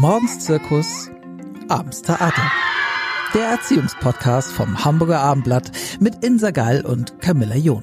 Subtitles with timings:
[0.00, 1.10] Morgens Zirkus,
[1.68, 2.52] abends Theater.
[3.34, 7.82] Der Erziehungspodcast vom Hamburger Abendblatt mit Insa Gall und Camilla John.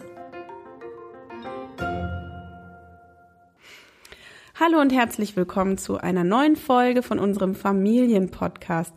[4.57, 8.93] Hallo und herzlich willkommen zu einer neuen Folge von unserem Familienpodcast.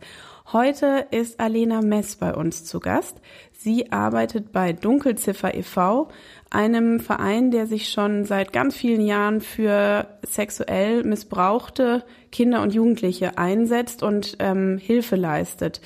[0.51, 3.21] Heute ist Alena Mess bei uns zu Gast.
[3.51, 6.07] Sie arbeitet bei Dunkelziffer e.V.,
[6.49, 13.37] einem Verein, der sich schon seit ganz vielen Jahren für sexuell missbrauchte Kinder und Jugendliche
[13.37, 15.81] einsetzt und ähm, Hilfe leistet.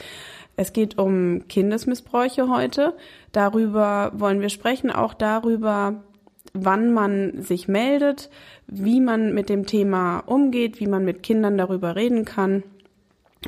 [0.56, 2.96] Es geht um Kindesmissbräuche heute.
[3.34, 6.04] Darüber wollen wir sprechen, auch darüber,
[6.54, 8.30] wann man sich meldet,
[8.68, 12.64] wie man mit dem Thema umgeht, wie man mit Kindern darüber reden kann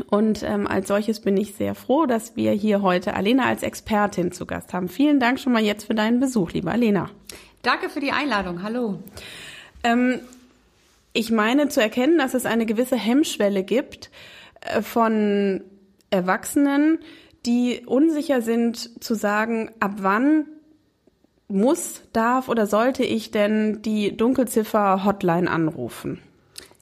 [0.09, 4.31] und ähm, als solches bin ich sehr froh, dass wir hier heute Alena als Expertin
[4.31, 4.89] zu Gast haben.
[4.89, 7.09] Vielen Dank schon mal jetzt für deinen Besuch, liebe Alena.
[7.61, 8.63] Danke für die Einladung.
[8.63, 8.99] Hallo.
[9.83, 10.19] Ähm,
[11.13, 14.11] ich meine zu erkennen, dass es eine gewisse Hemmschwelle gibt
[14.61, 15.61] äh, von
[16.09, 16.99] Erwachsenen,
[17.45, 20.45] die unsicher sind zu sagen, ab wann
[21.47, 26.19] muss, darf oder sollte ich denn die Dunkelziffer Hotline anrufen?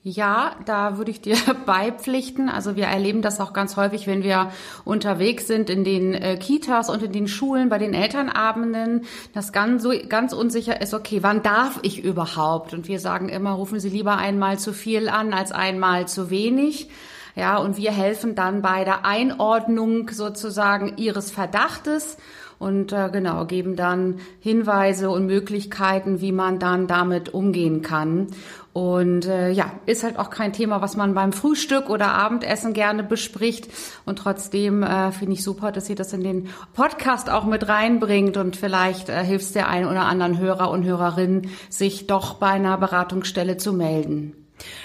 [0.05, 2.49] Ja, da würde ich dir beipflichten.
[2.49, 4.51] Also wir erleben das auch ganz häufig, wenn wir
[4.83, 9.81] unterwegs sind in den äh, Kitas und in den Schulen, bei den Elternabenden, dass ganz,
[9.81, 12.73] so, ganz unsicher ist, okay, wann darf ich überhaupt?
[12.73, 16.89] Und wir sagen immer, rufen Sie lieber einmal zu viel an als einmal zu wenig.
[17.35, 22.17] Ja, und wir helfen dann bei der Einordnung sozusagen Ihres Verdachtes
[22.63, 28.27] und äh, genau geben dann Hinweise und Möglichkeiten, wie man dann damit umgehen kann.
[28.71, 33.03] Und äh, ja, ist halt auch kein Thema, was man beim Frühstück oder Abendessen gerne
[33.03, 33.67] bespricht.
[34.05, 38.37] Und trotzdem äh, finde ich super, dass sie das in den Podcast auch mit reinbringt
[38.37, 42.47] und vielleicht äh, hilft es der einen oder anderen Hörer und Hörerin, sich doch bei
[42.47, 44.42] einer Beratungsstelle zu melden.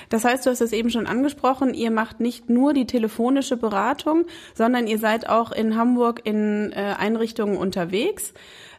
[0.08, 4.26] Das heißt, du hast es eben schon angesprochen, ihr macht nicht nur die telefonische Beratung,
[4.54, 8.32] sondern ihr seid auch in Hamburg in äh, Einrichtungen unterwegs.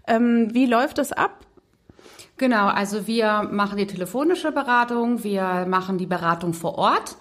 [0.08, 1.46] Ähm, wie läuft das ab?
[2.38, 7.18] Genau, also wir machen die telefonische Beratung, wir machen die Beratung vor Ort.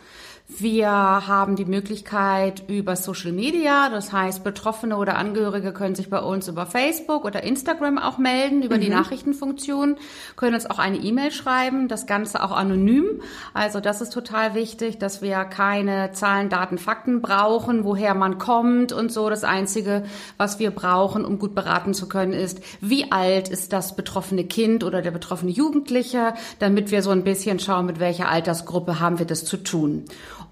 [0.51, 6.21] Wir haben die Möglichkeit über Social Media, das heißt Betroffene oder Angehörige können sich bei
[6.21, 8.81] uns über Facebook oder Instagram auch melden, über mhm.
[8.81, 9.99] die Nachrichtenfunktion,
[10.37, 13.21] können uns auch eine E-Mail schreiben, das Ganze auch anonym.
[13.53, 18.93] Also das ist total wichtig, dass wir keine Zahlen, Daten, Fakten brauchen, woher man kommt
[18.93, 19.29] und so.
[19.29, 20.05] Das Einzige,
[20.39, 24.83] was wir brauchen, um gut beraten zu können, ist, wie alt ist das betroffene Kind
[24.83, 29.27] oder der betroffene Jugendliche, damit wir so ein bisschen schauen, mit welcher Altersgruppe haben wir
[29.27, 30.07] das zu tun.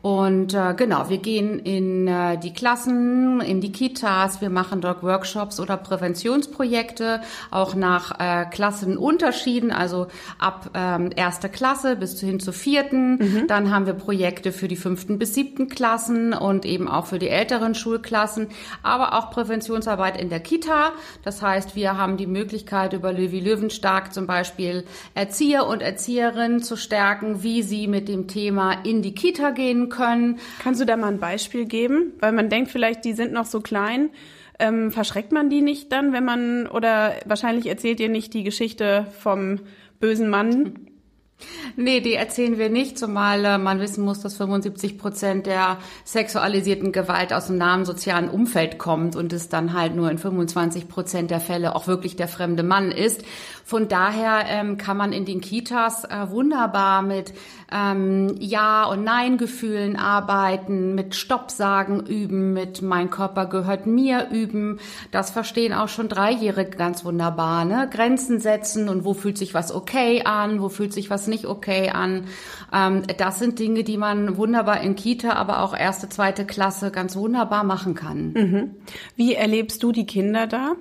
[0.07, 5.03] Und äh, genau, wir gehen in äh, die Klassen, in die Kitas, wir machen dort
[5.03, 10.07] Workshops oder Präventionsprojekte, auch nach äh, Klassenunterschieden, also
[10.39, 13.17] ab ähm, erster Klasse bis hin zur vierten.
[13.17, 13.47] Mhm.
[13.49, 17.29] Dann haben wir Projekte für die fünften bis siebten Klassen und eben auch für die
[17.29, 18.47] älteren Schulklassen,
[18.85, 20.93] aber auch Präventionsarbeit in der Kita.
[21.25, 24.85] Das heißt, wir haben die Möglichkeit, über Löwy Löwenstark zum Beispiel
[25.15, 29.96] Erzieher und Erzieherinnen zu stärken, wie sie mit dem Thema in die Kita gehen können.
[29.97, 32.13] Kannst du da mal ein Beispiel geben?
[32.21, 34.11] Weil man denkt vielleicht, die sind noch so klein.
[34.59, 39.07] Ähm, verschreckt man die nicht dann, wenn man, oder wahrscheinlich erzählt ihr nicht die Geschichte
[39.19, 39.61] vom
[40.01, 40.87] bösen Mann,
[41.77, 46.93] Nee, die erzählen wir nicht, zumal äh, man wissen muss, dass 75 Prozent der sexualisierten
[46.93, 51.31] Gewalt aus dem nahen sozialen Umfeld kommt und es dann halt nur in 25 Prozent
[51.31, 53.23] der Fälle auch wirklich der fremde Mann ist.
[53.67, 57.35] Von daher ähm, kann man in den Kitas äh, wunderbar mit
[57.73, 64.79] ähm, Ja- und Nein-Gefühlen arbeiten, mit Stopp sagen üben, mit Mein Körper gehört mir üben.
[65.11, 67.65] Das verstehen auch schon Dreijährige ganz wunderbar.
[67.65, 67.91] Ne?
[67.91, 71.91] Grenzen setzen und wo fühlt sich was okay an, wo fühlt sich was nicht okay
[71.91, 72.27] an.
[72.73, 77.17] Ähm, das sind Dinge, die man wunderbar in Kita, aber auch erste, zweite Klasse ganz
[77.17, 78.33] wunderbar machen kann.
[78.33, 78.77] Mhm.
[79.17, 80.77] Wie erlebst du die Kinder da?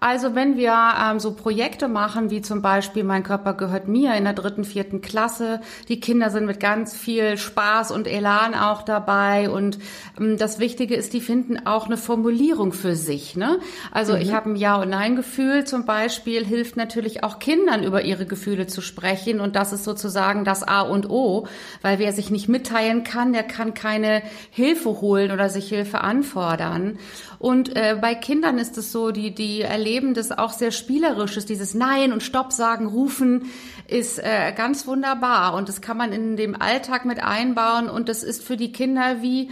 [0.00, 4.24] Also wenn wir ähm, so Projekte machen, wie zum Beispiel Mein Körper gehört mir in
[4.24, 9.50] der dritten, vierten Klasse, die Kinder sind mit ganz viel Spaß und Elan auch dabei
[9.50, 9.78] und
[10.18, 13.36] ähm, das Wichtige ist, die finden auch eine Formulierung für sich.
[13.36, 13.58] Ne?
[13.90, 14.20] Also mhm.
[14.20, 18.66] ich habe ein Ja- und Nein-Gefühl zum Beispiel, hilft natürlich auch Kindern über ihre Gefühle
[18.66, 21.48] zu sprechen und das ist sozusagen das A und O,
[21.82, 26.98] weil wer sich nicht mitteilen kann, der kann keine Hilfe holen oder sich Hilfe anfordern.
[27.38, 31.74] Und äh, bei Kindern ist es so, die, die erleben das auch sehr spielerisches, dieses
[31.74, 33.46] Nein und Stopp sagen, rufen
[33.86, 38.22] ist äh, ganz wunderbar und das kann man in dem Alltag mit einbauen und das
[38.22, 39.50] ist für die Kinder wie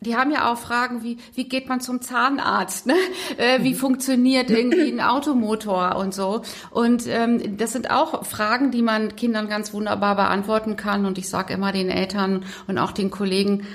[0.00, 2.86] die haben ja auch Fragen wie, wie geht man zum Zahnarzt?
[2.86, 2.94] Ne?
[3.36, 6.42] Äh, wie funktioniert irgendwie ein Automotor und so?
[6.70, 11.04] Und ähm, das sind auch Fragen, die man Kindern ganz wunderbar beantworten kann.
[11.04, 13.66] Und ich sage immer den Eltern und auch den Kollegen,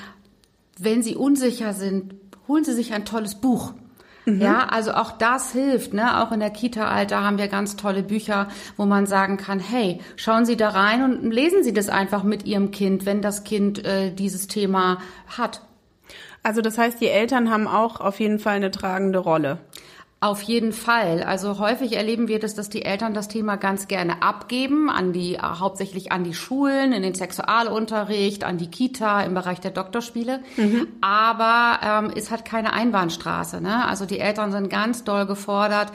[0.80, 2.16] wenn sie unsicher sind,
[2.48, 3.74] holen sie sich ein tolles Buch.
[4.26, 4.42] Mhm.
[4.42, 6.22] Ja, also auch das hilft, ne?
[6.22, 8.48] Auch in der Kita-Alter haben wir ganz tolle Bücher,
[8.78, 12.46] wo man sagen kann, hey, schauen Sie da rein und lesen Sie das einfach mit
[12.46, 15.62] Ihrem Kind, wenn das Kind äh, dieses Thema hat.
[16.42, 19.60] Also das heißt, die Eltern haben auch auf jeden Fall eine tragende Rolle.
[20.24, 21.22] Auf jeden Fall.
[21.22, 25.34] Also häufig erleben wir das, dass die Eltern das Thema ganz gerne abgeben an die,
[25.34, 30.40] äh, hauptsächlich an die Schulen, in den Sexualunterricht, an die Kita im Bereich der Doktorspiele.
[30.56, 30.88] Mhm.
[31.02, 33.60] Aber ähm, es hat keine Einbahnstraße.
[33.60, 33.86] Ne?
[33.86, 35.92] Also die Eltern sind ganz doll gefordert,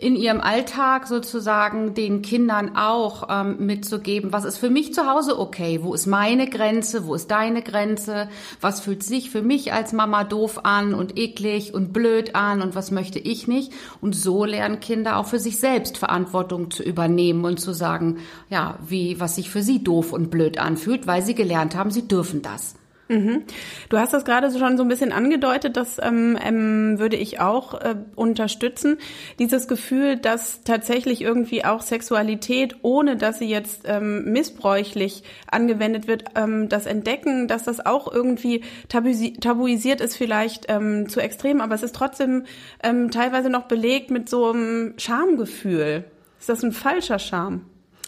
[0.00, 5.40] in ihrem Alltag sozusagen den Kindern auch ähm, mitzugeben, was ist für mich zu Hause
[5.40, 8.28] okay, wo ist meine Grenze, wo ist deine Grenze,
[8.60, 12.76] was fühlt sich für mich als Mama doof an und eklig und blöd an und
[12.76, 13.72] was möchte ich nicht.
[14.00, 18.18] Und so lernen Kinder auch für sich selbst Verantwortung zu übernehmen und zu sagen,
[18.48, 22.06] ja, wie, was sich für sie doof und blöd anfühlt, weil sie gelernt haben, sie
[22.06, 22.77] dürfen das.
[23.08, 23.44] Mhm.
[23.88, 27.74] Du hast das gerade schon so ein bisschen angedeutet, das ähm, ähm, würde ich auch
[27.80, 28.98] äh, unterstützen.
[29.38, 36.24] Dieses Gefühl, dass tatsächlich irgendwie auch Sexualität, ohne dass sie jetzt ähm, missbräuchlich angewendet wird,
[36.34, 41.74] ähm, das Entdecken, dass das auch irgendwie tabuisi tabuisiert ist, vielleicht ähm, zu extrem, aber
[41.74, 42.44] es ist trotzdem
[42.82, 46.04] ähm, teilweise noch belegt mit so einem Schamgefühl.
[46.38, 47.64] Ist das ein falscher Scham?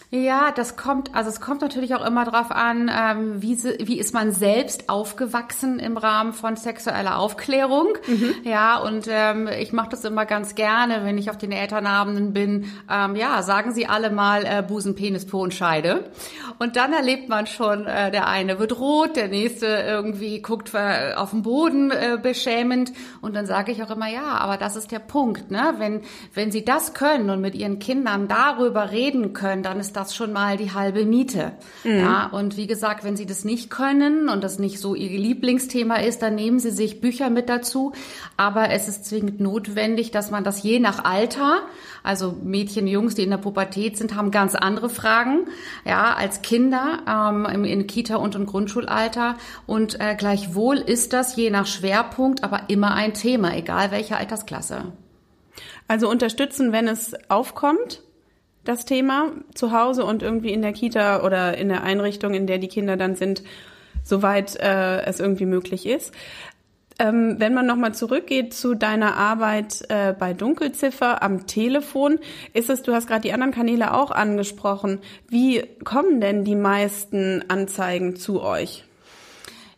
[0.09, 4.13] Ja, das kommt, also es kommt natürlich auch immer darauf an, ähm, wie, wie ist
[4.13, 7.93] man selbst aufgewachsen im Rahmen von sexueller Aufklärung.
[8.07, 8.35] Mhm.
[8.43, 12.71] Ja, und ähm, ich mache das immer ganz gerne, wenn ich auf den Elternabenden bin.
[12.89, 16.11] Ähm, ja, sagen Sie alle mal äh, Busen, Penis, Po und Scheide.
[16.59, 21.13] Und dann erlebt man schon, äh, der eine wird rot, der nächste irgendwie guckt äh,
[21.15, 22.91] auf den Boden äh, beschämend.
[23.21, 25.75] Und dann sage ich auch immer, ja, aber das ist der Punkt, ne?
[25.77, 26.01] Wenn,
[26.33, 30.15] wenn Sie das können und mit Ihren Kindern darüber reden können, dann ist das das
[30.15, 31.53] schon mal die halbe Miete.
[31.83, 31.99] Mhm.
[31.99, 35.95] Ja, und wie gesagt, wenn Sie das nicht können und das nicht so Ihr Lieblingsthema
[35.95, 37.93] ist, dann nehmen Sie sich Bücher mit dazu.
[38.37, 41.61] Aber es ist zwingend notwendig, dass man das je nach Alter,
[42.03, 45.47] also Mädchen, Jungs, die in der Pubertät sind, haben ganz andere Fragen,
[45.85, 49.35] ja, als Kinder ähm, im in Kita und im Grundschulalter.
[49.67, 54.93] Und äh, gleichwohl ist das je nach Schwerpunkt aber immer ein Thema, egal welche Altersklasse.
[55.87, 58.01] Also unterstützen, wenn es aufkommt,
[58.63, 62.57] das Thema zu Hause und irgendwie in der Kita oder in der Einrichtung, in der
[62.57, 63.43] die Kinder dann sind,
[64.03, 66.13] soweit äh, es irgendwie möglich ist.
[66.99, 72.19] Ähm, wenn man nochmal zurückgeht zu deiner Arbeit äh, bei Dunkelziffer am Telefon,
[72.53, 77.43] ist es, du hast gerade die anderen Kanäle auch angesprochen, wie kommen denn die meisten
[77.47, 78.83] Anzeigen zu euch?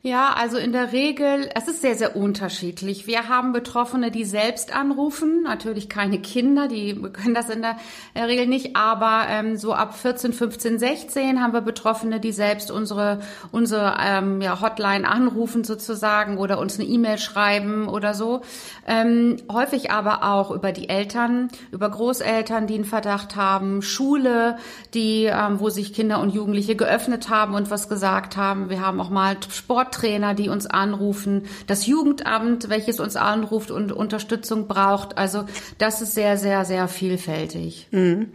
[0.05, 3.07] Ja, also in der Regel, es ist sehr, sehr unterschiedlich.
[3.07, 7.77] Wir haben Betroffene, die selbst anrufen, natürlich keine Kinder, die können das in der
[8.13, 13.21] Regel nicht, aber ähm, so ab 14, 15, 16 haben wir Betroffene, die selbst unsere,
[13.53, 18.41] unsere ähm, ja, Hotline anrufen sozusagen oder uns eine E-Mail schreiben oder so.
[18.85, 24.57] Ähm, häufig aber auch über die Eltern, über Großeltern, die einen Verdacht haben, Schule,
[24.94, 28.69] die, ähm, wo sich Kinder und Jugendliche geöffnet haben und was gesagt haben.
[28.69, 33.92] Wir haben auch mal Sport Sporttrainer, die uns anrufen, das Jugendamt, welches uns anruft und
[33.92, 35.18] Unterstützung braucht.
[35.18, 35.45] Also
[35.78, 37.88] das ist sehr, sehr, sehr vielfältig.
[37.92, 38.31] Mhm.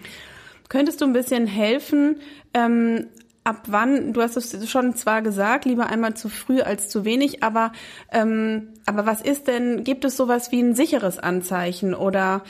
[0.69, 2.21] Könntest du ein bisschen helfen?
[2.55, 3.07] Ähm,
[3.45, 7.43] ab wann, du hast es schon zwar gesagt, lieber einmal zu früh als zu wenig,
[7.43, 7.73] aber,
[8.13, 12.43] ähm, aber was ist denn, gibt es sowas wie ein sicheres Anzeichen oder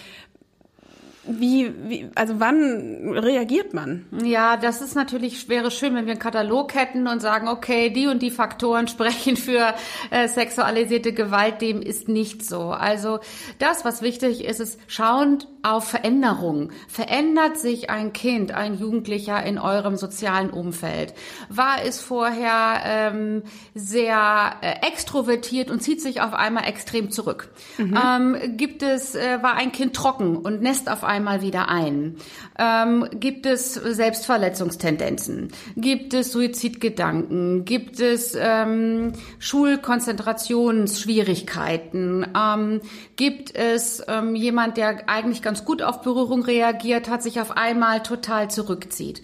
[1.28, 4.06] wie, wie, also wann reagiert man?
[4.24, 8.06] Ja, das ist natürlich, wäre schön, wenn wir einen Katalog hätten und sagen, okay, die
[8.06, 9.74] und die Faktoren sprechen für
[10.10, 12.70] äh, sexualisierte Gewalt, dem ist nicht so.
[12.70, 13.20] Also
[13.58, 16.72] das, was wichtig ist, ist schauend auf Veränderungen.
[16.88, 21.14] Verändert sich ein Kind, ein Jugendlicher in eurem sozialen Umfeld?
[21.48, 23.42] War es vorher ähm,
[23.74, 27.50] sehr äh, extrovertiert und zieht sich auf einmal extrem zurück?
[27.76, 27.98] Mhm.
[28.02, 32.16] Ähm, gibt es, äh, war ein Kind trocken und nässt auf einmal wieder ein?
[32.58, 35.52] Ähm, gibt es Selbstverletzungstendenzen?
[35.76, 37.64] Gibt es Suizidgedanken?
[37.64, 42.26] Gibt es ähm, Schulkonzentrationsschwierigkeiten?
[42.36, 42.80] Ähm,
[43.16, 48.02] gibt es ähm, jemand, der eigentlich ganz gut auf Berührung reagiert, hat sich auf einmal
[48.02, 49.22] total zurückzieht?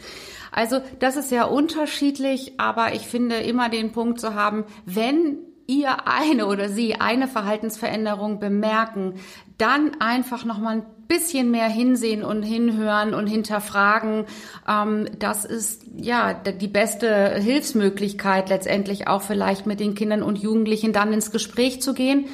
[0.53, 6.07] Also das ist sehr unterschiedlich, aber ich finde immer den Punkt zu haben, wenn ihr
[6.07, 9.15] eine oder sie eine Verhaltensveränderung bemerken,
[9.59, 14.25] dann einfach nochmal bisschen mehr hinsehen und hinhören und hinterfragen,
[14.68, 20.92] ähm, das ist ja die beste Hilfsmöglichkeit letztendlich auch vielleicht mit den Kindern und Jugendlichen
[20.92, 22.26] dann ins Gespräch zu gehen.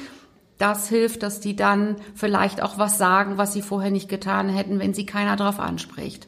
[0.57, 4.79] Das hilft, dass die dann vielleicht auch was sagen, was sie vorher nicht getan hätten,
[4.79, 6.27] wenn sie keiner darauf anspricht.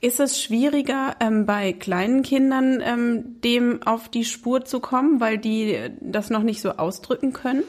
[0.00, 5.36] Ist es schwieriger, ähm, bei kleinen Kindern ähm, dem auf die Spur zu kommen, weil
[5.36, 7.64] die das noch nicht so ausdrücken können?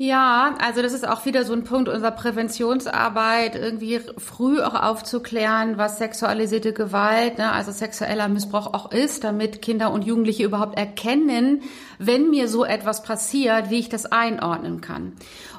[0.00, 5.76] Ja, also das ist auch wieder so ein Punkt unserer Präventionsarbeit, irgendwie früh auch aufzuklären,
[5.76, 11.62] was sexualisierte Gewalt, ne, also sexueller Missbrauch auch ist, damit Kinder und Jugendliche überhaupt erkennen,
[11.98, 15.14] wenn mir so etwas passiert, wie ich das einordnen kann.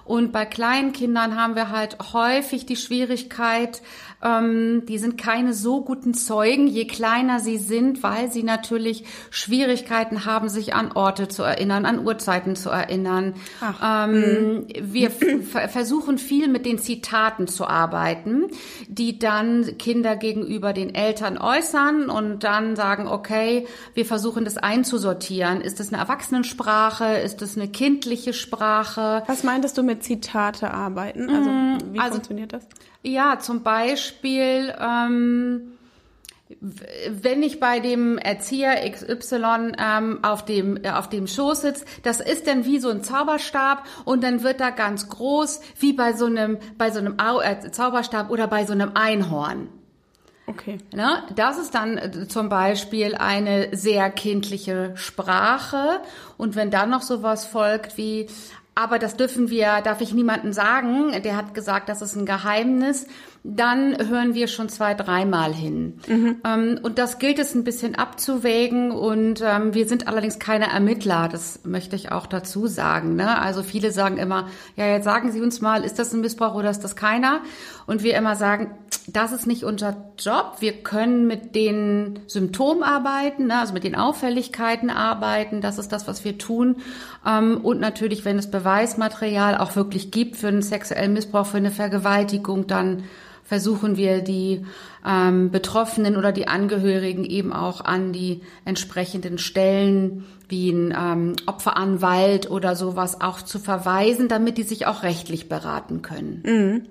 [0.05, 3.81] Und bei kleinen Kindern haben wir halt häufig die Schwierigkeit,
[4.23, 10.25] ähm, die sind keine so guten Zeugen, je kleiner sie sind, weil sie natürlich Schwierigkeiten
[10.25, 13.35] haben, sich an Orte zu erinnern, an Uhrzeiten zu erinnern.
[13.83, 18.47] Ähm, wir versuchen viel mit den Zitaten zu arbeiten,
[18.87, 25.61] die dann Kinder gegenüber den Eltern äußern und dann sagen, okay, wir versuchen das einzusortieren.
[25.61, 27.17] Ist das eine Erwachsenensprache?
[27.17, 29.23] Ist das eine kindliche Sprache?
[29.27, 31.29] Was meintest du mit Zitate arbeiten?
[31.29, 32.67] Also mm, wie also, funktioniert das?
[33.01, 35.77] Ja, zum Beispiel, ähm,
[37.09, 42.19] wenn ich bei dem Erzieher XY ähm, auf dem äh, auf dem Schoß sitze, das
[42.19, 46.25] ist dann wie so ein Zauberstab und dann wird da ganz groß wie bei so
[46.25, 49.69] einem bei so einem Au äh, Zauberstab oder bei so einem Einhorn.
[50.49, 50.79] Okay.
[50.95, 51.23] Ne?
[51.35, 56.01] Das ist dann äh, zum Beispiel eine sehr kindliche Sprache.
[56.37, 58.25] Und wenn dann noch sowas folgt wie,
[58.79, 61.11] aber das dürfen wir, darf ich niemandem sagen.
[61.23, 63.07] Der hat gesagt, das ist ein Geheimnis
[63.43, 65.99] dann hören wir schon zwei, dreimal hin.
[66.07, 66.79] Mhm.
[66.83, 68.91] Und das gilt es ein bisschen abzuwägen.
[68.91, 73.15] Und ähm, wir sind allerdings keine Ermittler, das möchte ich auch dazu sagen.
[73.15, 73.39] Ne?
[73.39, 76.69] Also viele sagen immer, ja, jetzt sagen Sie uns mal, ist das ein Missbrauch oder
[76.69, 77.41] ist das keiner?
[77.85, 78.71] Und wir immer sagen,
[79.15, 80.57] das ist nicht unser Job.
[80.59, 83.59] Wir können mit den Symptomen arbeiten, ne?
[83.59, 85.61] also mit den Auffälligkeiten arbeiten.
[85.61, 86.77] Das ist das, was wir tun.
[87.25, 91.71] Ähm, und natürlich, wenn es Beweismaterial auch wirklich gibt für einen sexuellen Missbrauch, für eine
[91.71, 93.03] Vergewaltigung, dann
[93.43, 94.65] versuchen wir die
[95.03, 102.51] ähm, Betroffenen oder die Angehörigen eben auch an die entsprechenden Stellen wie ein ähm, Opferanwalt
[102.51, 106.43] oder sowas auch zu verweisen, damit die sich auch rechtlich beraten können.
[106.45, 106.85] Mhm.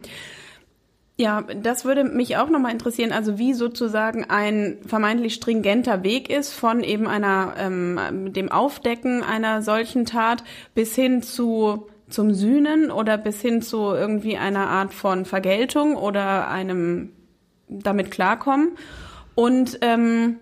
[1.20, 6.52] Ja, das würde mich auch nochmal interessieren, also wie sozusagen ein vermeintlich stringenter Weg ist
[6.52, 10.44] von eben einer ähm, dem Aufdecken einer solchen Tat
[10.76, 16.48] bis hin zu zum Sühnen oder bis hin zu irgendwie einer Art von Vergeltung oder
[16.48, 17.10] einem
[17.68, 18.76] damit klarkommen.
[19.34, 20.36] Und ähm,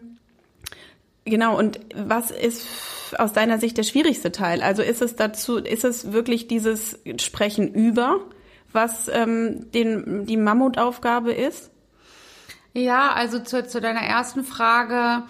[1.25, 2.69] genau, und was ist
[3.17, 4.61] aus deiner Sicht der schwierigste Teil?
[4.61, 8.21] Also ist es dazu, ist es wirklich dieses Sprechen über,
[8.77, 11.73] was ähm, den, die Mammutaufgabe ist?
[12.73, 15.25] Ja, also zu, zu deiner ersten Frage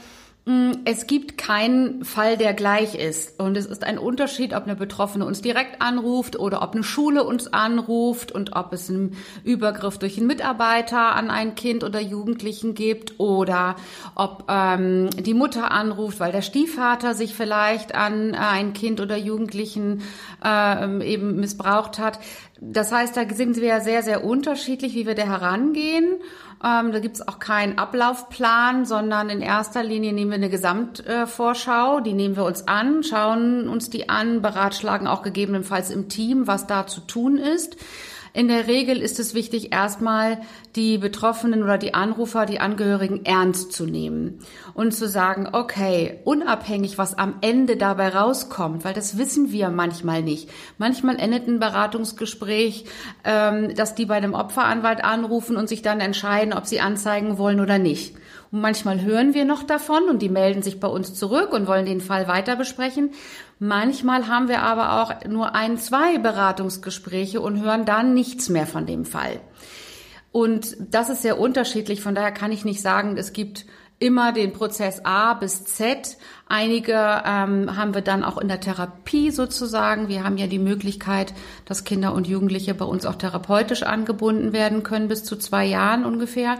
[0.84, 3.40] es gibt keinen Fall, der gleich ist.
[3.40, 7.24] Und es ist ein Unterschied, ob eine Betroffene uns direkt anruft oder ob eine Schule
[7.24, 12.74] uns anruft und ob es einen Übergriff durch einen Mitarbeiter an ein Kind oder Jugendlichen
[12.74, 13.74] gibt oder
[14.14, 20.02] ob ähm, die Mutter anruft, weil der Stiefvater sich vielleicht an ein Kind oder Jugendlichen
[20.44, 22.20] äh, eben missbraucht hat.
[22.60, 26.06] Das heißt, da sind wir sehr, sehr unterschiedlich, wie wir da herangehen.
[26.66, 31.98] Ähm, da gibt es auch keinen Ablaufplan, sondern in erster Linie nehmen wir eine Gesamtvorschau.
[31.98, 36.48] Äh, die nehmen wir uns an, schauen uns die an, beratschlagen auch gegebenenfalls im Team,
[36.48, 37.76] was da zu tun ist.
[38.36, 40.42] In der Regel ist es wichtig, erstmal
[40.74, 44.40] die Betroffenen oder die Anrufer, die Angehörigen ernst zu nehmen
[44.74, 50.20] und zu sagen, okay, unabhängig, was am Ende dabei rauskommt, weil das wissen wir manchmal
[50.22, 50.50] nicht.
[50.76, 52.84] Manchmal endet ein Beratungsgespräch,
[53.24, 57.60] ähm, dass die bei dem Opferanwalt anrufen und sich dann entscheiden, ob sie anzeigen wollen
[57.60, 58.16] oder nicht.
[58.60, 62.00] Manchmal hören wir noch davon und die melden sich bei uns zurück und wollen den
[62.00, 63.10] Fall weiter besprechen.
[63.58, 68.86] Manchmal haben wir aber auch nur ein, zwei Beratungsgespräche und hören dann nichts mehr von
[68.86, 69.40] dem Fall.
[70.32, 72.00] Und das ist sehr unterschiedlich.
[72.00, 73.66] Von daher kann ich nicht sagen, es gibt
[73.98, 76.18] immer den Prozess A bis Z.
[76.48, 80.08] Einige ähm, haben wir dann auch in der Therapie sozusagen.
[80.08, 81.32] Wir haben ja die Möglichkeit,
[81.64, 86.04] dass Kinder und Jugendliche bei uns auch therapeutisch angebunden werden können, bis zu zwei Jahren
[86.04, 86.58] ungefähr.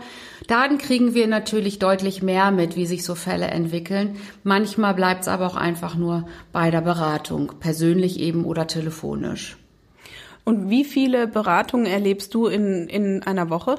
[0.48, 4.16] Dann kriegen wir natürlich deutlich mehr mit, wie sich so Fälle entwickeln.
[4.42, 9.58] Manchmal bleibt es aber auch einfach nur bei der Beratung, persönlich eben oder telefonisch.
[10.44, 13.76] Und wie viele Beratungen erlebst du in, in einer Woche?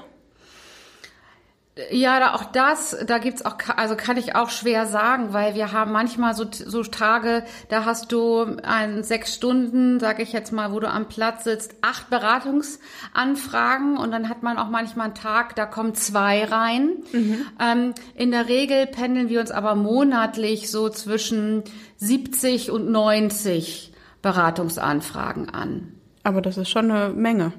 [1.92, 5.72] Ja, da auch das, da gibt's auch, also kann ich auch schwer sagen, weil wir
[5.72, 10.72] haben manchmal so, so Tage, da hast du ein sechs Stunden, sage ich jetzt mal,
[10.72, 15.56] wo du am Platz sitzt, acht Beratungsanfragen und dann hat man auch manchmal einen Tag,
[15.56, 16.90] da kommen zwei rein.
[17.12, 17.46] Mhm.
[17.60, 21.64] Ähm, in der Regel pendeln wir uns aber monatlich so zwischen
[21.98, 25.94] 70 und 90 Beratungsanfragen an.
[26.24, 27.54] Aber das ist schon eine Menge.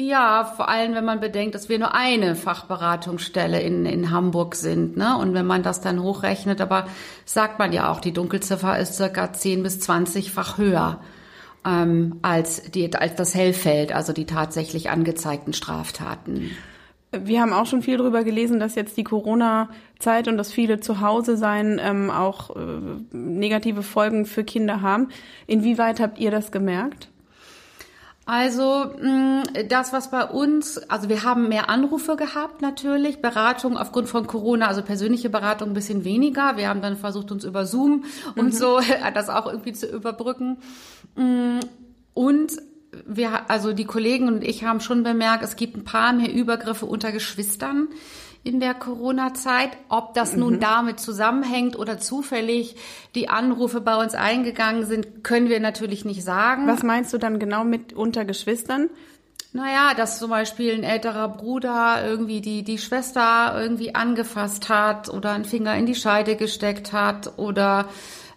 [0.00, 4.96] Ja, vor allem, wenn man bedenkt, dass wir nur eine Fachberatungsstelle in, in Hamburg sind.
[4.96, 5.14] Ne?
[5.18, 6.86] Und wenn man das dann hochrechnet, aber
[7.26, 11.00] sagt man ja auch, die Dunkelziffer ist circa 10 bis 20-fach höher
[11.66, 16.50] ähm, als, die, als das Hellfeld, also die tatsächlich angezeigten Straftaten.
[17.12, 21.02] Wir haben auch schon viel darüber gelesen, dass jetzt die Corona-Zeit und das viele zu
[21.02, 22.60] Hause sein ähm, auch äh,
[23.12, 25.08] negative Folgen für Kinder haben.
[25.46, 27.10] Inwieweit habt ihr das gemerkt?
[28.32, 34.08] Also mm, das, was bei uns, also wir haben mehr Anrufe gehabt natürlich, Beratung aufgrund
[34.08, 36.56] von Corona, also persönliche Beratung ein bisschen weniger.
[36.56, 38.04] Wir haben dann versucht, uns über Zoom
[38.36, 38.52] und mhm.
[38.52, 38.78] so
[39.14, 40.58] das auch irgendwie zu überbrücken.
[41.16, 41.58] Mm,
[42.14, 42.52] und
[43.04, 46.86] wir, also die Kollegen und ich haben schon bemerkt, es gibt ein paar mehr Übergriffe
[46.86, 47.88] unter Geschwistern
[48.42, 49.70] in der Corona-Zeit.
[49.88, 50.60] Ob das nun mhm.
[50.60, 52.76] damit zusammenhängt oder zufällig
[53.14, 56.66] die Anrufe bei uns eingegangen sind, können wir natürlich nicht sagen.
[56.66, 58.88] Was meinst du dann genau mit unter Geschwistern?
[59.52, 65.32] Naja, dass zum Beispiel ein älterer Bruder irgendwie die, die Schwester irgendwie angefasst hat oder
[65.32, 67.88] einen Finger in die Scheide gesteckt hat oder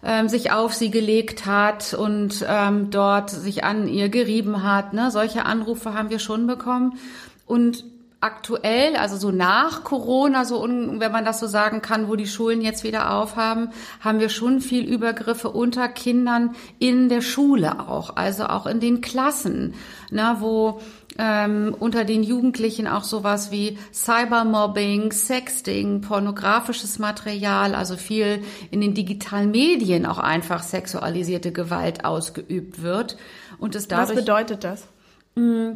[0.02, 4.92] ähm, sich auf sie gelegt hat und ähm, dort sich an ihr gerieben hat.
[4.92, 5.12] Ne?
[5.12, 6.98] Solche Anrufe haben wir schon bekommen.
[7.46, 7.84] Und
[8.24, 12.62] aktuell, also so nach Corona, so wenn man das so sagen kann, wo die Schulen
[12.62, 13.68] jetzt wieder aufhaben,
[14.00, 19.02] haben wir schon viel Übergriffe unter Kindern in der Schule auch, also auch in den
[19.02, 19.74] Klassen,
[20.10, 20.80] ne, wo
[21.18, 28.94] ähm, unter den Jugendlichen auch sowas wie Cybermobbing, Sexting, pornografisches Material, also viel in den
[28.94, 33.18] digitalen Medien auch einfach sexualisierte Gewalt ausgeübt wird.
[33.58, 34.88] Und es dadurch, Was bedeutet das?
[35.34, 35.74] Mh,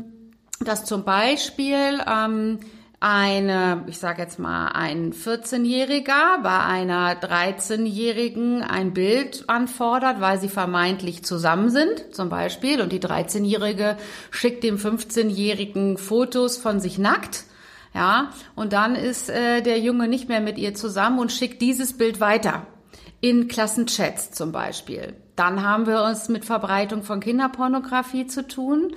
[0.61, 2.59] dass zum Beispiel ähm,
[3.01, 10.49] eine, ich sage jetzt mal, ein 14-Jähriger bei einer 13-Jährigen ein Bild anfordert, weil sie
[10.49, 13.97] vermeintlich zusammen sind, zum Beispiel, und die 13-Jährige
[14.31, 17.45] schickt dem 15-Jährigen Fotos von sich nackt.
[17.95, 21.97] Ja, und dann ist äh, der Junge nicht mehr mit ihr zusammen und schickt dieses
[21.97, 22.67] Bild weiter.
[23.21, 25.15] In Klassenchats zum Beispiel.
[25.35, 28.95] Dann haben wir uns mit Verbreitung von Kinderpornografie zu tun.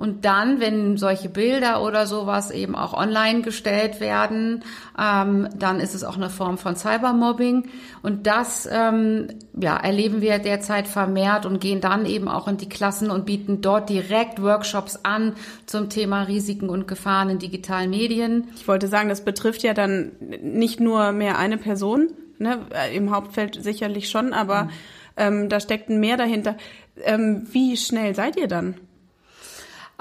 [0.00, 4.64] Und dann, wenn solche Bilder oder sowas eben auch online gestellt werden,
[4.98, 7.68] ähm, dann ist es auch eine Form von Cybermobbing.
[8.02, 12.70] Und das ähm, ja, erleben wir derzeit vermehrt und gehen dann eben auch in die
[12.70, 15.34] Klassen und bieten dort direkt Workshops an
[15.66, 18.48] zum Thema Risiken und Gefahren in digitalen Medien.
[18.56, 22.08] Ich wollte sagen, das betrifft ja dann nicht nur mehr eine Person,
[22.38, 22.60] ne?
[22.94, 24.70] im Hauptfeld sicherlich schon, aber mhm.
[25.18, 26.56] ähm, da steckt ein mehr dahinter.
[27.04, 28.76] Ähm, wie schnell seid ihr dann?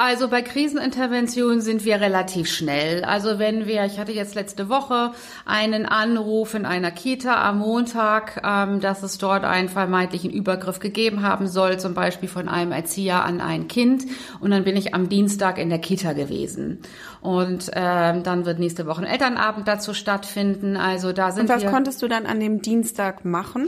[0.02, 3.04] Also bei Kriseninterventionen sind wir relativ schnell.
[3.04, 5.12] Also wenn wir, ich hatte jetzt letzte Woche
[5.46, 11.22] einen Anruf in einer Kita am Montag, ähm, dass es dort einen vermeintlichen Übergriff gegeben
[11.22, 14.06] haben soll, zum Beispiel von einem Erzieher an ein Kind.
[14.40, 16.80] Und dann bin ich am Dienstag in der Kita gewesen.
[17.20, 20.78] Und ähm, dann wird nächste Woche ein Elternabend dazu stattfinden.
[20.78, 23.68] Also da sind Und was wir konntest du dann an dem Dienstag machen?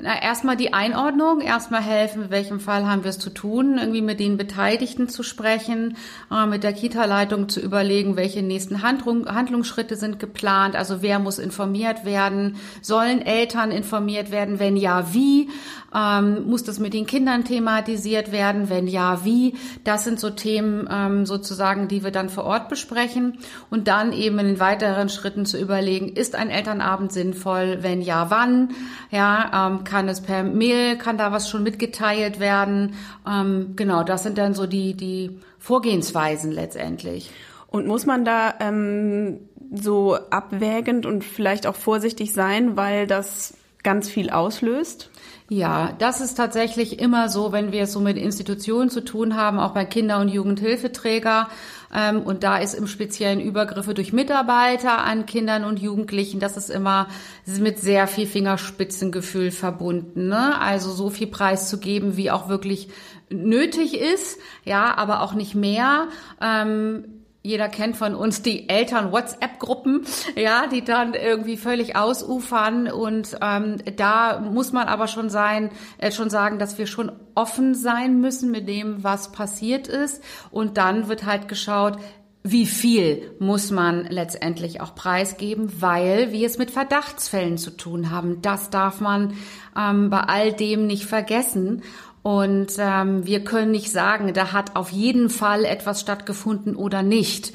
[0.00, 4.00] Na, erstmal die Einordnung, erstmal helfen, mit welchem Fall haben wir es zu tun, irgendwie
[4.00, 5.98] mit den Beteiligten zu sprechen,
[6.30, 11.38] äh, mit der Kita-Leitung zu überlegen, welche nächsten Handlung, Handlungsschritte sind geplant, also wer muss
[11.38, 15.50] informiert werden, sollen Eltern informiert werden, wenn ja, wie,
[15.94, 20.88] ähm, muss das mit den Kindern thematisiert werden, wenn ja, wie, das sind so Themen
[20.90, 23.38] ähm, sozusagen, die wir dann vor Ort besprechen
[23.70, 28.30] und dann eben in den weiteren Schritten zu überlegen, ist ein Elternabend sinnvoll, wenn ja,
[28.30, 28.70] wann,
[29.10, 32.94] ja, ähm, kann es per Mail, kann da was schon mitgeteilt werden.
[33.28, 37.30] Ähm, genau, das sind dann so die, die Vorgehensweisen letztendlich.
[37.68, 39.40] Und muss man da ähm,
[39.72, 45.10] so abwägend und vielleicht auch vorsichtig sein, weil das ganz viel auslöst?
[45.48, 49.58] Ja, das ist tatsächlich immer so, wenn wir es so mit Institutionen zu tun haben,
[49.58, 51.48] auch bei Kinder- und Jugendhilfeträger.
[51.94, 56.70] Ähm, und da ist im Speziellen Übergriffe durch Mitarbeiter an Kindern und Jugendlichen, das ist
[56.70, 57.08] immer
[57.46, 60.28] mit sehr viel Fingerspitzengefühl verbunden.
[60.28, 60.58] Ne?
[60.58, 62.88] Also so viel Preis zu geben, wie auch wirklich
[63.28, 66.08] nötig ist, ja, aber auch nicht mehr.
[66.40, 72.88] Ähm, jeder kennt von uns die Eltern-WhatsApp-Gruppen, ja, die dann irgendwie völlig ausufern.
[72.88, 77.74] Und ähm, da muss man aber schon sein, äh, schon sagen, dass wir schon offen
[77.74, 80.22] sein müssen mit dem, was passiert ist.
[80.50, 81.98] Und dann wird halt geschaut,
[82.44, 88.42] wie viel muss man letztendlich auch preisgeben, weil wir es mit Verdachtsfällen zu tun haben.
[88.42, 89.34] Das darf man
[89.78, 91.82] ähm, bei all dem nicht vergessen.
[92.22, 97.52] Und ähm, wir können nicht sagen, da hat auf jeden Fall etwas stattgefunden oder nicht.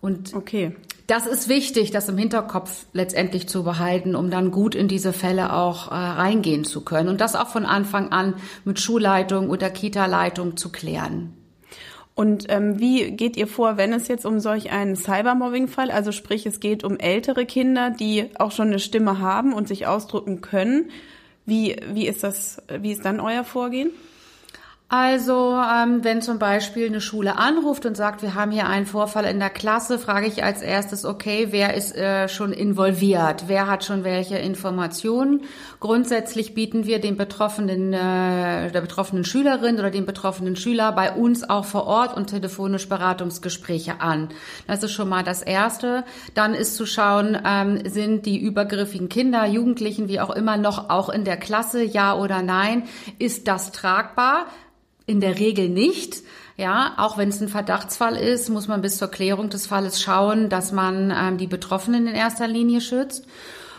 [0.00, 0.74] Und okay.
[1.06, 5.52] das ist wichtig, das im Hinterkopf letztendlich zu behalten, um dann gut in diese Fälle
[5.52, 7.10] auch äh, reingehen zu können.
[7.10, 11.34] Und das auch von Anfang an mit Schulleitung oder Kita-Leitung zu klären.
[12.14, 16.46] Und ähm, wie geht ihr vor, wenn es jetzt um solch einen Cybermobbing-Fall, also sprich
[16.46, 20.90] es geht um ältere Kinder, die auch schon eine Stimme haben und sich ausdrücken können?
[21.46, 23.90] Wie, wie ist das, wie ist dann euer Vorgehen?
[24.88, 29.24] Also, ähm, wenn zum Beispiel eine Schule anruft und sagt, wir haben hier einen Vorfall
[29.24, 33.48] in der Klasse, frage ich als erstes, okay, wer ist äh, schon involviert?
[33.48, 35.42] Wer hat schon welche Informationen?
[35.80, 41.50] Grundsätzlich bieten wir dem betroffenen, äh, der betroffenen Schülerin oder dem betroffenen Schüler bei uns
[41.50, 44.28] auch vor Ort und telefonisch Beratungsgespräche an.
[44.68, 46.04] Das ist schon mal das Erste.
[46.34, 51.08] Dann ist zu schauen, ähm, sind die übergriffigen Kinder, Jugendlichen, wie auch immer, noch auch
[51.08, 52.84] in der Klasse, ja oder nein?
[53.18, 54.46] Ist das tragbar?
[55.06, 56.22] In der Regel nicht.
[56.56, 60.48] Ja, auch wenn es ein Verdachtsfall ist, muss man bis zur Klärung des Falles schauen,
[60.48, 63.26] dass man ähm, die Betroffenen in erster Linie schützt.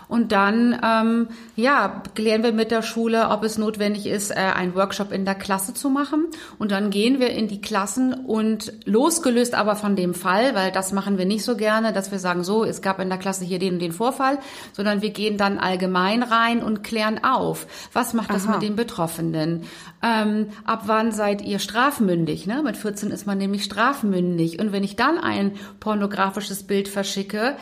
[0.07, 4.75] Und dann, ähm, ja, klären wir mit der Schule, ob es notwendig ist, äh, einen
[4.75, 6.27] Workshop in der Klasse zu machen.
[6.57, 10.93] Und dann gehen wir in die Klassen und losgelöst aber von dem Fall, weil das
[10.93, 13.59] machen wir nicht so gerne, dass wir sagen, so, es gab in der Klasse hier
[13.59, 14.39] den und den Vorfall,
[14.73, 17.67] sondern wir gehen dann allgemein rein und klären auf.
[17.93, 18.53] Was macht das Aha.
[18.53, 19.63] mit den Betroffenen?
[20.01, 22.47] Ähm, ab wann seid ihr strafmündig?
[22.47, 22.61] Ne?
[22.63, 24.59] Mit 14 ist man nämlich strafmündig.
[24.59, 27.57] Und wenn ich dann ein pornografisches Bild verschicke,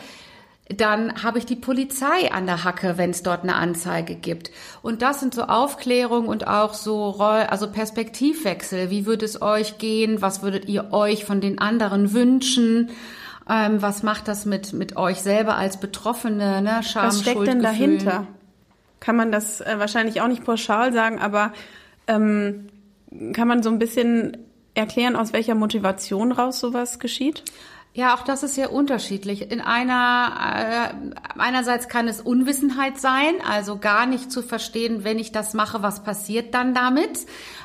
[0.68, 4.50] dann habe ich die Polizei an der Hacke, wenn es dort eine Anzeige gibt.
[4.82, 8.90] Und das sind so Aufklärung und auch so also Perspektivwechsel.
[8.90, 10.22] Wie würde es euch gehen?
[10.22, 12.90] Was würdet ihr euch von den anderen wünschen?
[13.48, 16.60] Ähm, was macht das mit mit euch selber als Betroffene?
[16.62, 16.80] Ne?
[16.82, 18.26] Scham, was steckt denn dahinter?
[18.98, 21.52] Kann man das äh, wahrscheinlich auch nicht pauschal sagen, aber
[22.08, 22.66] ähm,
[23.34, 24.36] kann man so ein bisschen
[24.74, 27.44] erklären, aus welcher Motivation raus sowas geschieht?
[27.96, 29.50] Ja, auch das ist sehr unterschiedlich.
[29.50, 35.32] In einer äh, einerseits kann es Unwissenheit sein, also gar nicht zu verstehen, wenn ich
[35.32, 37.20] das mache, was passiert dann damit.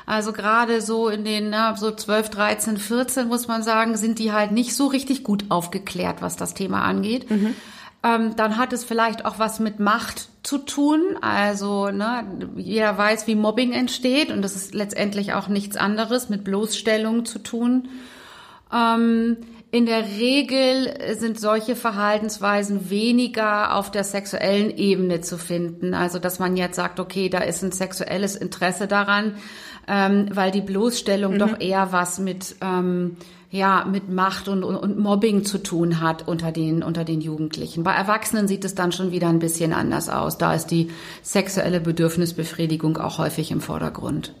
[0.06, 4.32] Also gerade so in den na, so 12, 13, 14 muss man sagen, sind die
[4.32, 7.30] halt nicht so richtig gut aufgeklärt, was das Thema angeht.
[7.30, 7.54] Mhm.
[8.02, 11.18] Ähm, dann hat es vielleicht auch was mit Macht zu tun.
[11.20, 12.24] Also ne,
[12.56, 17.38] jeder weiß, wie Mobbing entsteht und das ist letztendlich auch nichts anderes mit Bloßstellung zu
[17.38, 17.90] tun.
[19.74, 25.94] In der Regel sind solche Verhaltensweisen weniger auf der sexuellen Ebene zu finden.
[25.94, 29.36] Also, dass man jetzt sagt, okay, da ist ein sexuelles Interesse daran,
[29.88, 31.38] ähm, weil die Bloßstellung mhm.
[31.38, 33.16] doch eher was mit, ähm,
[33.50, 37.82] ja, mit Macht und, und, und Mobbing zu tun hat unter den, unter den Jugendlichen.
[37.82, 40.36] Bei Erwachsenen sieht es dann schon wieder ein bisschen anders aus.
[40.36, 40.90] Da ist die
[41.22, 44.34] sexuelle Bedürfnisbefriedigung auch häufig im Vordergrund.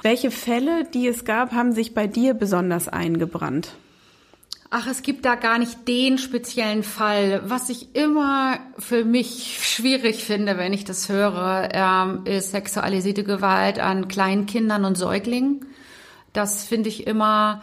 [0.00, 3.74] Welche Fälle, die es gab, haben sich bei dir besonders eingebrannt?
[4.72, 7.42] Ach, es gibt da gar nicht den speziellen Fall.
[7.44, 13.80] Was ich immer für mich schwierig finde, wenn ich das höre, ähm, ist sexualisierte Gewalt
[13.80, 15.66] an kleinen Kindern und Säuglingen.
[16.32, 17.62] Das finde ich immer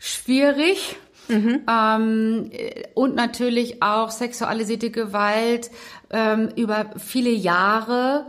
[0.00, 0.96] schwierig.
[1.28, 1.60] Mhm.
[1.70, 2.50] Ähm,
[2.94, 5.70] und natürlich auch sexualisierte Gewalt
[6.10, 8.26] ähm, über viele Jahre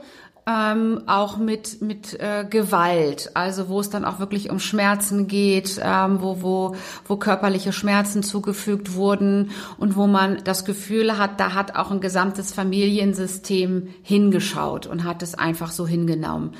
[0.51, 5.79] ähm, auch mit mit äh, Gewalt, also wo es dann auch wirklich um Schmerzen geht,
[5.83, 11.53] ähm, wo wo wo körperliche Schmerzen zugefügt wurden und wo man das Gefühl hat, da
[11.53, 16.51] hat auch ein gesamtes Familiensystem hingeschaut und hat es einfach so hingenommen.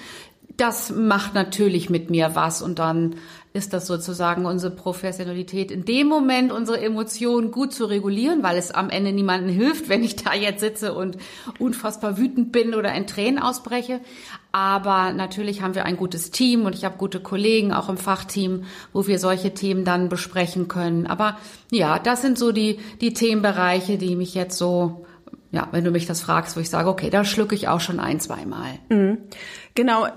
[0.58, 3.16] Das macht natürlich mit mir was und dann
[3.54, 8.72] ist das sozusagen unsere Professionalität, in dem Moment unsere Emotionen gut zu regulieren, weil es
[8.72, 11.18] am Ende niemandem hilft, wenn ich da jetzt sitze und
[11.60, 14.00] unfassbar wütend bin oder in Tränen ausbreche.
[14.54, 18.64] Aber natürlich haben wir ein gutes Team und ich habe gute Kollegen auch im Fachteam,
[18.94, 21.06] wo wir solche Themen dann besprechen können.
[21.06, 21.38] Aber
[21.72, 25.06] ja, das sind so die, die Themenbereiche, die mich jetzt so
[25.52, 28.00] ja, wenn du mich das fragst, wo ich sage, okay, da schlucke ich auch schon
[28.00, 28.80] ein, zweimal.
[28.88, 29.18] Mhm.
[29.76, 30.08] Genau,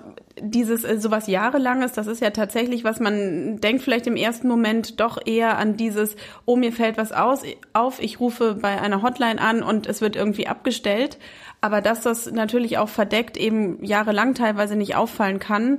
[0.41, 5.01] dieses äh, sowas jahrelanges, das ist ja tatsächlich, was man denkt vielleicht im ersten Moment
[5.01, 7.43] doch eher an dieses, oh mir fällt was aus,
[7.73, 11.19] auf, ich rufe bei einer Hotline an und es wird irgendwie abgestellt.
[11.61, 15.79] Aber dass das natürlich auch verdeckt eben jahrelang teilweise nicht auffallen kann,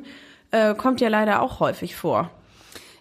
[0.52, 2.32] äh, kommt ja leider auch häufig vor.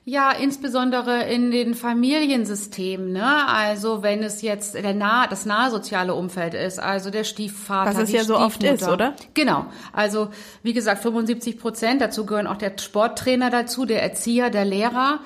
[0.06, 3.48] Ja, insbesondere in den Familiensystemen, ne?
[3.48, 8.02] Also wenn es jetzt der nah, das nahe soziale Umfeld ist, also der Stiefvater, Was
[8.02, 9.14] es ja so oft ist, oder?
[9.32, 9.64] Genau.
[9.94, 10.28] Also
[10.62, 12.02] wie gesagt, 75 Prozent.
[12.02, 15.20] Dazu gehören auch der Sporttrainer dazu, der Erzieher, der Lehrer.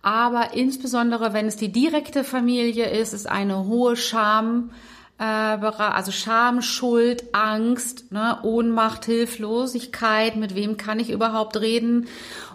[0.00, 4.70] Aber insbesondere, wenn es die direkte Familie ist, ist eine hohe Scham,
[5.18, 12.06] äh, also Scham, Schuld, Angst, ne, Ohnmacht, Hilflosigkeit, mit wem kann ich überhaupt reden?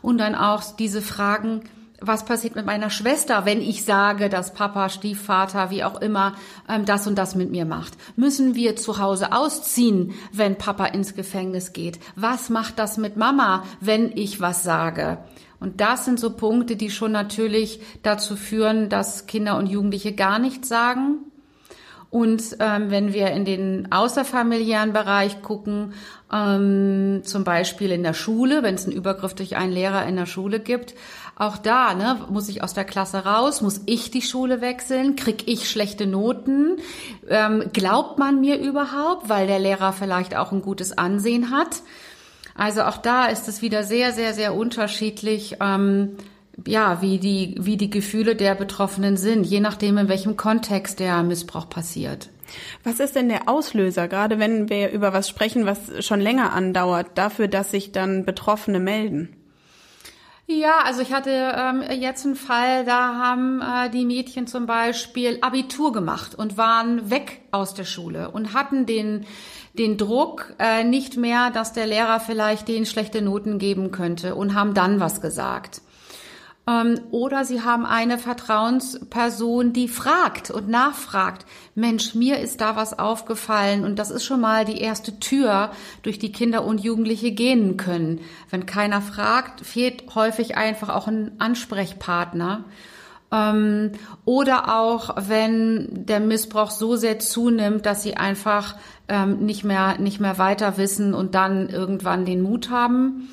[0.01, 1.63] Und dann auch diese Fragen,
[2.01, 6.35] was passiert mit meiner Schwester, wenn ich sage, dass Papa, Stiefvater, wie auch immer,
[6.67, 7.93] ähm, das und das mit mir macht?
[8.15, 11.99] Müssen wir zu Hause ausziehen, wenn Papa ins Gefängnis geht?
[12.15, 15.19] Was macht das mit Mama, wenn ich was sage?
[15.59, 20.39] Und das sind so Punkte, die schon natürlich dazu führen, dass Kinder und Jugendliche gar
[20.39, 21.25] nichts sagen.
[22.11, 25.93] Und ähm, wenn wir in den außerfamiliären Bereich gucken,
[26.33, 30.25] ähm, zum Beispiel in der Schule, wenn es einen Übergriff durch einen Lehrer in der
[30.25, 30.95] Schule gibt,
[31.35, 35.47] auch da ne, muss ich aus der Klasse raus, muss ich die Schule wechseln, krieg
[35.47, 36.77] ich schlechte Noten,
[37.29, 41.83] ähm, glaubt man mir überhaupt, weil der Lehrer vielleicht auch ein gutes Ansehen hat.
[42.55, 45.57] Also auch da ist es wieder sehr, sehr, sehr unterschiedlich.
[45.61, 46.17] Ähm,
[46.67, 51.23] ja, wie die, wie die Gefühle der Betroffenen sind, je nachdem, in welchem Kontext der
[51.23, 52.29] Missbrauch passiert.
[52.83, 57.07] Was ist denn der Auslöser, gerade wenn wir über was sprechen, was schon länger andauert,
[57.15, 59.35] dafür, dass sich dann Betroffene melden?
[60.47, 65.37] Ja, also ich hatte ähm, jetzt einen Fall, da haben äh, die Mädchen zum Beispiel
[65.41, 69.27] Abitur gemacht und waren weg aus der Schule und hatten den
[69.73, 74.53] den Druck äh, nicht mehr, dass der Lehrer vielleicht denen schlechte Noten geben könnte und
[74.53, 75.81] haben dann was gesagt.
[76.69, 82.97] Ähm, oder sie haben eine Vertrauensperson, die fragt und nachfragt, Mensch, mir ist da was
[82.99, 85.71] aufgefallen und das ist schon mal die erste Tür,
[86.03, 88.19] durch die Kinder und Jugendliche gehen können.
[88.51, 92.65] Wenn keiner fragt, fehlt häufig einfach auch ein Ansprechpartner.
[93.31, 93.93] Ähm,
[94.25, 98.75] oder auch, wenn der Missbrauch so sehr zunimmt, dass sie einfach
[99.07, 103.29] ähm, nicht mehr, nicht mehr weiter wissen und dann irgendwann den Mut haben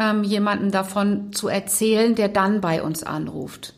[0.00, 3.74] ähm, jemandem davon zu erzählen, der dann bei uns anruft.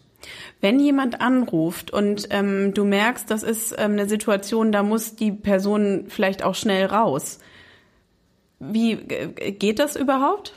[0.61, 5.33] Wenn jemand anruft und ähm, du merkst, das ist ähm, eine Situation, da muss die
[5.33, 7.41] Person vielleicht auch schnell raus.
[8.61, 10.55] Wie äh, geht das überhaupt?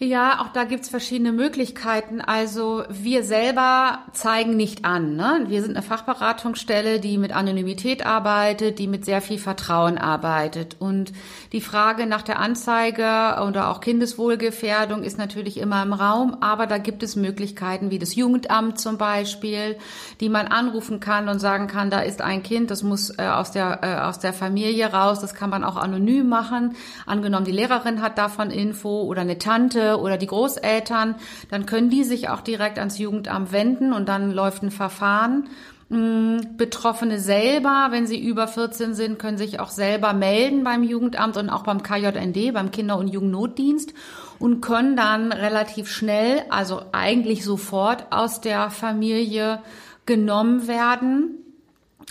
[0.00, 2.20] Ja, auch da gibt's verschiedene Möglichkeiten.
[2.20, 5.16] Also wir selber zeigen nicht an.
[5.16, 5.46] Ne?
[5.48, 10.76] Wir sind eine Fachberatungsstelle, die mit Anonymität arbeitet, die mit sehr viel Vertrauen arbeitet.
[10.78, 11.12] Und
[11.50, 16.78] die Frage nach der Anzeige oder auch Kindeswohlgefährdung ist natürlich immer im Raum, aber da
[16.78, 19.78] gibt es Möglichkeiten wie das Jugendamt zum Beispiel,
[20.20, 23.50] die man anrufen kann und sagen kann, da ist ein Kind, das muss äh, aus,
[23.50, 25.18] der, äh, aus der Familie raus.
[25.18, 26.76] Das kann man auch anonym machen.
[27.04, 31.16] Angenommen, die Lehrerin hat davon Info oder eine Tante oder die Großeltern,
[31.50, 35.48] dann können die sich auch direkt ans Jugendamt wenden und dann läuft ein Verfahren.
[35.88, 41.38] Mm, Betroffene selber, wenn sie über 14 sind, können sich auch selber melden beim Jugendamt
[41.38, 43.94] und auch beim KJND, beim Kinder- und Jugendnotdienst
[44.38, 49.62] und können dann relativ schnell, also eigentlich sofort aus der Familie
[50.04, 51.47] genommen werden.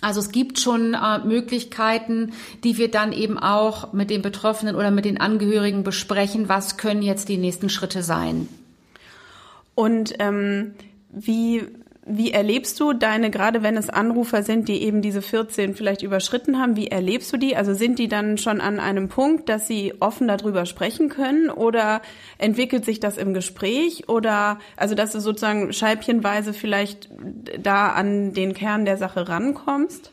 [0.02, 2.34] Also es gibt schon äh, Möglichkeiten,
[2.64, 6.50] die wir dann eben auch mit den Betroffenen oder mit den Angehörigen besprechen.
[6.50, 8.48] Was können jetzt die nächsten Schritte sein?
[9.74, 10.74] Und ähm,
[11.10, 11.64] wie
[12.10, 16.60] wie erlebst du deine, gerade wenn es Anrufer sind, die eben diese 14 vielleicht überschritten
[16.60, 17.56] haben, wie erlebst du die?
[17.56, 22.02] Also sind die dann schon an einem Punkt, dass sie offen darüber sprechen können oder
[22.38, 27.10] entwickelt sich das im Gespräch oder also dass du sozusagen scheibchenweise vielleicht
[27.60, 30.12] da an den Kern der Sache rankommst?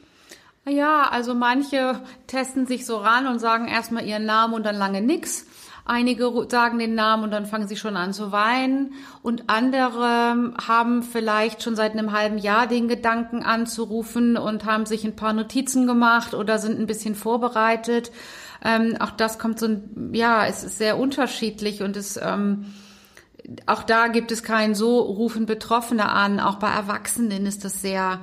[0.67, 5.03] Ja, also manche testen sich so ran und sagen erstmal ihren Namen und dann lange
[5.03, 5.47] nix.
[5.87, 8.95] Einige sagen den Namen und dann fangen sie schon an zu weinen.
[9.23, 15.05] Und andere haben vielleicht schon seit einem halben Jahr den Gedanken anzurufen und haben sich
[15.05, 18.13] ein paar Notizen gemacht oder sind ein bisschen vorbereitet.
[18.65, 22.73] Ähm, auch das kommt so ein, ja, es ist sehr unterschiedlich und es, ähm,
[23.67, 26.41] auch da gibt es keinen so rufen Betroffene an.
[26.41, 28.21] Auch bei Erwachsenen ist das sehr,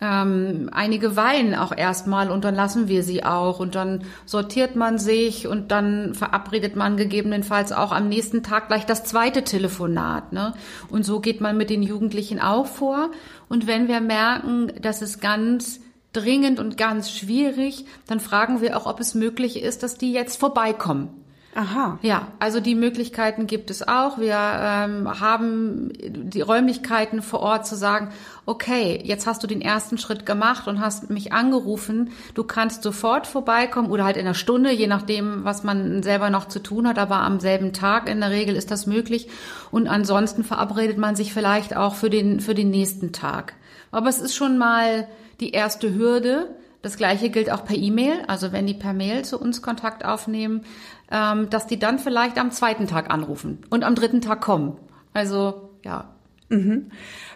[0.00, 4.98] ähm, einige weinen auch erstmal und dann lassen wir sie auch und dann sortiert man
[4.98, 10.32] sich und dann verabredet man gegebenenfalls auch am nächsten Tag gleich das zweite Telefonat.
[10.32, 10.54] Ne?
[10.90, 13.10] Und so geht man mit den Jugendlichen auch vor.
[13.48, 15.80] Und wenn wir merken, dass es ganz
[16.12, 20.38] dringend und ganz schwierig, dann fragen wir auch, ob es möglich ist, dass die jetzt
[20.38, 21.23] vorbeikommen.
[21.56, 22.00] Aha.
[22.02, 24.18] Ja, also die Möglichkeiten gibt es auch.
[24.18, 28.08] Wir ähm, haben die Räumlichkeiten vor Ort zu sagen,
[28.44, 32.10] okay, jetzt hast du den ersten Schritt gemacht und hast mich angerufen.
[32.34, 36.48] Du kannst sofort vorbeikommen oder halt in einer Stunde, je nachdem, was man selber noch
[36.48, 36.98] zu tun hat.
[36.98, 39.28] Aber am selben Tag in der Regel ist das möglich.
[39.70, 43.54] Und ansonsten verabredet man sich vielleicht auch für den, für den nächsten Tag.
[43.92, 45.06] Aber es ist schon mal
[45.38, 46.48] die erste Hürde.
[46.84, 48.24] Das gleiche gilt auch per E-Mail.
[48.26, 50.64] Also wenn die per Mail zu uns Kontakt aufnehmen,
[51.10, 54.76] ähm, dass die dann vielleicht am zweiten Tag anrufen und am dritten Tag kommen.
[55.12, 56.10] Also ja.
[56.48, 56.90] Mhm.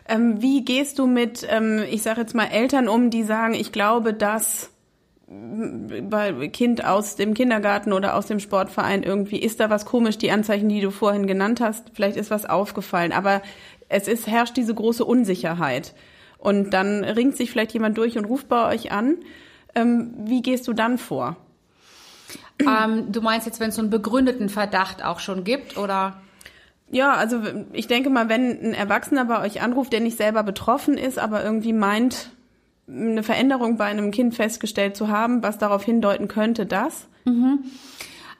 [0.06, 3.72] Ähm, wie gehst du mit, ähm, ich sage jetzt mal, Eltern um, die sagen, ich
[3.72, 4.70] glaube, dass
[5.30, 10.30] bei Kind aus dem Kindergarten oder aus dem Sportverein irgendwie, ist da was komisch, die
[10.30, 13.42] Anzeichen, die du vorhin genannt hast, vielleicht ist was aufgefallen, aber
[13.90, 15.94] es ist, herrscht diese große Unsicherheit.
[16.38, 19.16] Und dann ringt sich vielleicht jemand durch und ruft bei euch an.
[19.74, 21.36] Ähm, wie gehst du dann vor?
[22.60, 26.20] Ähm, du meinst jetzt, wenn es so einen begründeten Verdacht auch schon gibt, oder?
[26.90, 27.40] Ja, also
[27.72, 31.44] ich denke mal, wenn ein Erwachsener bei euch anruft, der nicht selber betroffen ist, aber
[31.44, 32.30] irgendwie meint,
[32.88, 37.06] eine Veränderung bei einem Kind festgestellt zu haben, was darauf hindeuten könnte, dass?
[37.24, 37.64] Mhm.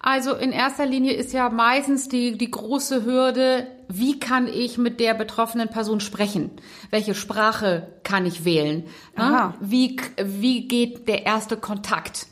[0.00, 5.00] Also in erster Linie ist ja meistens die, die große Hürde, wie kann ich mit
[5.00, 6.50] der betroffenen Person sprechen?
[6.90, 8.84] Welche Sprache kann ich wählen?
[9.16, 9.54] Aha.
[9.60, 12.26] Wie, wie geht der erste Kontakt?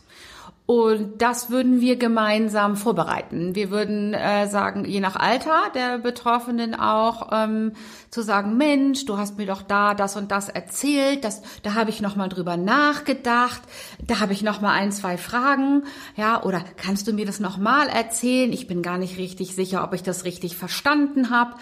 [0.66, 3.54] Und das würden wir gemeinsam vorbereiten.
[3.54, 7.72] Wir würden äh, sagen, je nach Alter der Betroffenen auch, ähm,
[8.10, 11.90] zu sagen, Mensch, du hast mir doch da das und das erzählt, das, da habe
[11.90, 13.62] ich noch mal drüber nachgedacht,
[14.04, 15.84] da habe ich noch mal ein, zwei Fragen,
[16.16, 18.52] ja, oder kannst du mir das noch mal erzählen?
[18.52, 21.54] Ich bin gar nicht richtig sicher, ob ich das richtig verstanden habe.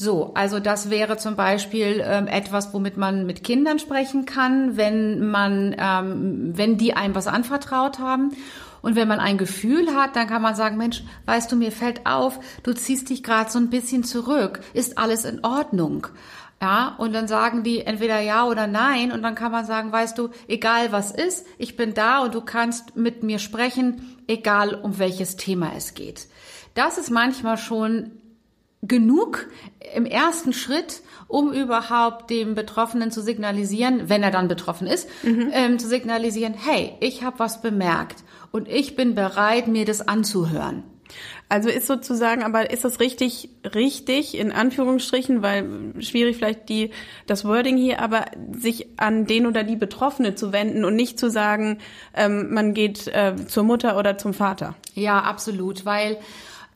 [0.00, 5.28] So, also das wäre zum Beispiel ähm, etwas, womit man mit Kindern sprechen kann, wenn
[5.28, 8.34] man, ähm, wenn die einem was anvertraut haben.
[8.80, 12.06] Und wenn man ein Gefühl hat, dann kann man sagen, Mensch, weißt du, mir fällt
[12.06, 14.60] auf, du ziehst dich gerade so ein bisschen zurück.
[14.72, 16.06] Ist alles in Ordnung?
[16.62, 20.16] Ja, und dann sagen die entweder ja oder nein und dann kann man sagen, weißt
[20.16, 24.98] du, egal was ist, ich bin da und du kannst mit mir sprechen, egal um
[24.98, 26.26] welches Thema es geht.
[26.72, 28.12] Das ist manchmal schon
[28.82, 29.48] genug
[29.94, 35.50] im ersten Schritt, um überhaupt dem Betroffenen zu signalisieren, wenn er dann betroffen ist, mhm.
[35.52, 40.84] ähm, zu signalisieren, hey, ich habe was bemerkt und ich bin bereit, mir das anzuhören.
[41.48, 46.90] Also ist sozusagen, aber ist das richtig, richtig, in Anführungsstrichen, weil schwierig vielleicht die,
[47.26, 51.28] das Wording hier, aber sich an den oder die Betroffene zu wenden und nicht zu
[51.28, 51.78] sagen,
[52.14, 54.76] ähm, man geht äh, zur Mutter oder zum Vater.
[54.94, 56.18] Ja, absolut, weil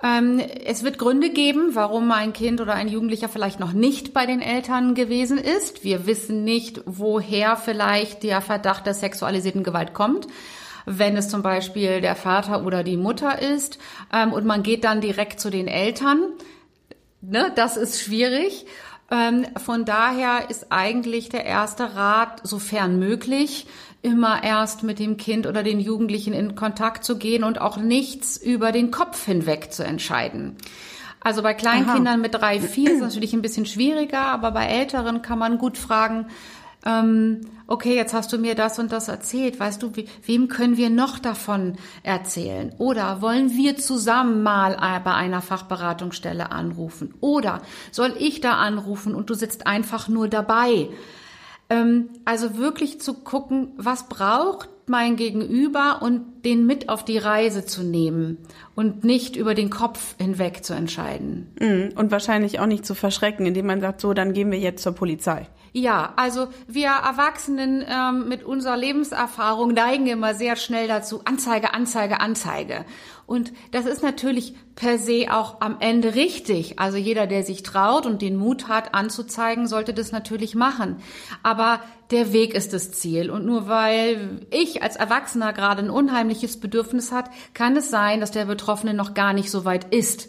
[0.06, 4.42] es wird Gründe geben, warum ein Kind oder ein Jugendlicher vielleicht noch nicht bei den
[4.42, 5.82] Eltern gewesen ist.
[5.82, 10.26] Wir wissen nicht, woher vielleicht der Verdacht der sexualisierten Gewalt kommt
[10.86, 13.78] wenn es zum Beispiel der Vater oder die Mutter ist
[14.12, 16.28] ähm, und man geht dann direkt zu den Eltern.
[17.20, 18.66] Ne, das ist schwierig.
[19.10, 23.66] Ähm, von daher ist eigentlich der erste Rat, sofern möglich,
[24.04, 28.36] immer erst mit dem Kind oder den Jugendlichen in Kontakt zu gehen und auch nichts
[28.36, 30.56] über den Kopf hinweg zu entscheiden.
[31.20, 32.16] Also bei Kleinkindern Aha.
[32.18, 36.26] mit drei, vier ist natürlich ein bisschen schwieriger, aber bei Älteren kann man gut fragen,
[36.84, 39.90] ähm, okay, jetzt hast du mir das und das erzählt, weißt du,
[40.26, 42.74] wem können wir noch davon erzählen?
[42.76, 47.14] Oder wollen wir zusammen mal bei einer Fachberatungsstelle anrufen?
[47.20, 50.90] Oder soll ich da anrufen und du sitzt einfach nur dabei?
[51.70, 57.64] Ähm, also wirklich zu gucken, was braucht mein Gegenüber und den mit auf die Reise
[57.64, 58.38] zu nehmen
[58.74, 61.54] und nicht über den Kopf hinweg zu entscheiden.
[61.58, 61.92] Mhm.
[61.96, 64.92] Und wahrscheinlich auch nicht zu verschrecken, indem man sagt, so, dann gehen wir jetzt zur
[64.92, 65.48] Polizei.
[65.72, 72.20] Ja, also wir Erwachsenen ähm, mit unserer Lebenserfahrung neigen immer sehr schnell dazu, Anzeige, Anzeige,
[72.20, 72.84] Anzeige.
[73.26, 76.78] Und das ist natürlich per se auch am Ende richtig.
[76.78, 80.96] Also jeder, der sich traut und den Mut hat, anzuzeigen, sollte das natürlich machen.
[81.42, 83.30] Aber der Weg ist das Ziel.
[83.30, 88.30] Und nur weil ich als Erwachsener gerade ein unheimliches Bedürfnis hat, kann es sein, dass
[88.30, 90.28] der Betroffene noch gar nicht so weit ist.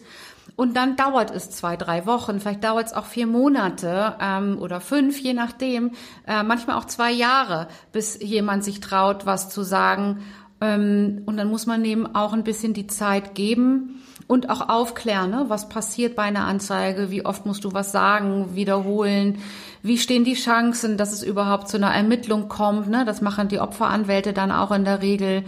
[0.55, 4.79] Und dann dauert es zwei, drei Wochen, vielleicht dauert es auch vier Monate ähm, oder
[4.79, 5.91] fünf, je nachdem,
[6.27, 10.23] äh, manchmal auch zwei Jahre, bis jemand sich traut, was zu sagen.
[10.61, 15.29] Ähm, und dann muss man eben auch ein bisschen die Zeit geben und auch aufklären,
[15.31, 15.45] ne?
[15.47, 19.39] was passiert bei einer Anzeige, wie oft musst du was sagen, wiederholen,
[19.83, 22.89] wie stehen die Chancen, dass es überhaupt zu einer Ermittlung kommt.
[22.89, 23.05] Ne?
[23.05, 25.43] Das machen die Opferanwälte dann auch in der Regel.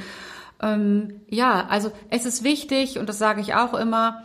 [0.62, 4.24] Ähm, ja, also es ist wichtig, und das sage ich auch immer,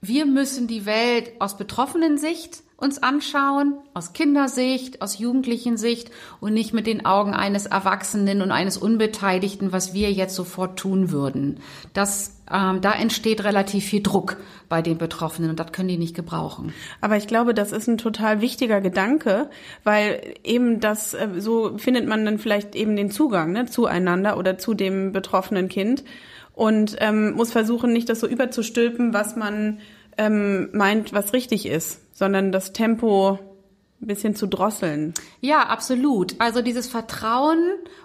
[0.00, 6.54] wir müssen die Welt aus betroffenen Sicht uns anschauen, aus Kindersicht, aus jugendlichen Sicht und
[6.54, 11.60] nicht mit den Augen eines Erwachsenen und eines Unbeteiligten, was wir jetzt sofort tun würden.
[11.92, 14.38] Das, ähm, da entsteht relativ viel Druck
[14.70, 16.72] bei den Betroffenen und das können die nicht gebrauchen.
[17.02, 19.50] Aber ich glaube, das ist ein total wichtiger Gedanke,
[19.84, 24.56] weil eben das, äh, so findet man dann vielleicht eben den Zugang ne, zueinander oder
[24.56, 26.02] zu dem betroffenen Kind
[26.54, 29.78] und ähm, muss versuchen, nicht das so überzustülpen, was man
[30.16, 33.38] ähm, meint, was richtig ist, sondern das Tempo
[34.00, 35.14] ein bisschen zu drosseln.
[35.40, 36.34] Ja, absolut.
[36.38, 37.62] Also dieses Vertrauen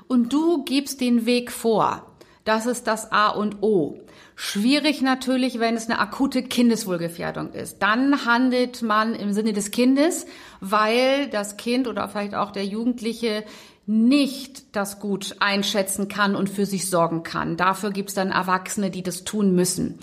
[0.07, 2.11] und du gibst den Weg vor.
[2.43, 3.99] Das ist das A und O.
[4.35, 7.81] Schwierig natürlich, wenn es eine akute Kindeswohlgefährdung ist.
[7.81, 10.27] Dann handelt man im Sinne des Kindes,
[10.59, 13.45] weil das Kind oder vielleicht auch der Jugendliche
[13.87, 17.55] nicht das gut einschätzen kann und für sich sorgen kann.
[17.55, 19.99] Dafür gibt es dann Erwachsene, die das tun müssen.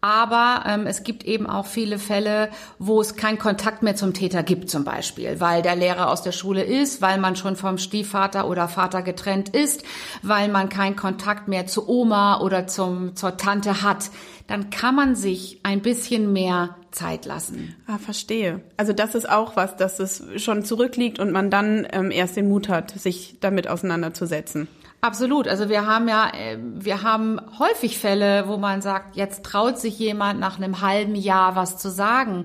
[0.00, 2.48] Aber ähm, es gibt eben auch viele Fälle,
[2.78, 6.32] wo es keinen Kontakt mehr zum Täter gibt, zum Beispiel, weil der Lehrer aus der
[6.32, 9.84] Schule ist, weil man schon vom Stiefvater oder Vater getrennt ist,
[10.22, 14.10] weil man keinen Kontakt mehr zu Oma oder zum, zur Tante hat.
[14.46, 17.76] Dann kann man sich ein bisschen mehr Zeit lassen.
[17.86, 18.62] Ah, verstehe.
[18.76, 22.48] Also das ist auch was, dass es schon zurückliegt und man dann ähm, erst den
[22.48, 24.66] Mut hat, sich damit auseinanderzusetzen.
[25.02, 25.48] Absolut.
[25.48, 29.98] Also wir haben ja, äh, wir haben häufig Fälle, wo man sagt, jetzt traut sich
[29.98, 32.44] jemand nach einem halben Jahr was zu sagen.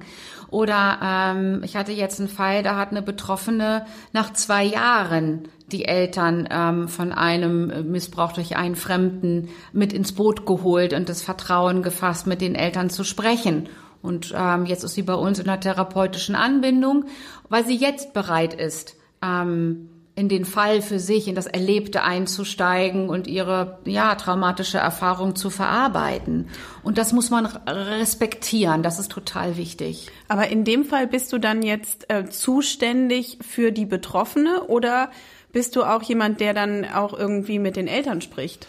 [0.49, 5.85] Oder ähm, ich hatte jetzt einen Fall, da hat eine Betroffene nach zwei Jahren die
[5.85, 11.81] Eltern ähm, von einem Missbrauch durch einen Fremden mit ins Boot geholt und das Vertrauen
[11.81, 13.67] gefasst, mit den Eltern zu sprechen.
[14.01, 17.05] Und ähm, jetzt ist sie bei uns in der therapeutischen Anbindung,
[17.49, 23.09] weil sie jetzt bereit ist, ähm, in den Fall für sich, in das Erlebte einzusteigen
[23.09, 26.47] und ihre ja traumatische Erfahrung zu verarbeiten.
[26.83, 28.81] Und das muss man respektieren.
[28.81, 30.09] Das ist total wichtig.
[30.29, 35.11] Aber in dem Fall bist du dann jetzt äh, zuständig für die Betroffene oder
[35.51, 38.67] bist du auch jemand, der dann auch irgendwie mit den Eltern spricht?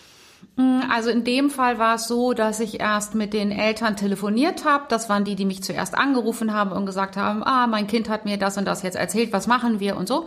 [0.56, 4.64] Mm, also in dem Fall war es so, dass ich erst mit den Eltern telefoniert
[4.64, 4.86] habe.
[4.88, 8.24] Das waren die, die mich zuerst angerufen haben und gesagt haben, ah, mein Kind hat
[8.24, 10.26] mir das und das jetzt erzählt, was machen wir und so.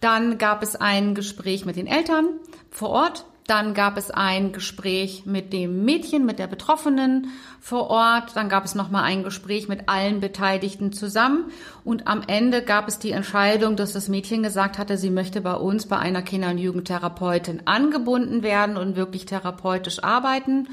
[0.00, 2.26] Dann gab es ein Gespräch mit den Eltern
[2.70, 3.24] vor Ort.
[3.48, 7.28] Dann gab es ein Gespräch mit dem Mädchen, mit der Betroffenen
[7.60, 8.36] vor Ort.
[8.36, 11.50] Dann gab es nochmal ein Gespräch mit allen Beteiligten zusammen.
[11.82, 15.54] Und am Ende gab es die Entscheidung, dass das Mädchen gesagt hatte, sie möchte bei
[15.54, 20.68] uns bei einer Kinder- und Jugendtherapeutin angebunden werden und wirklich therapeutisch arbeiten.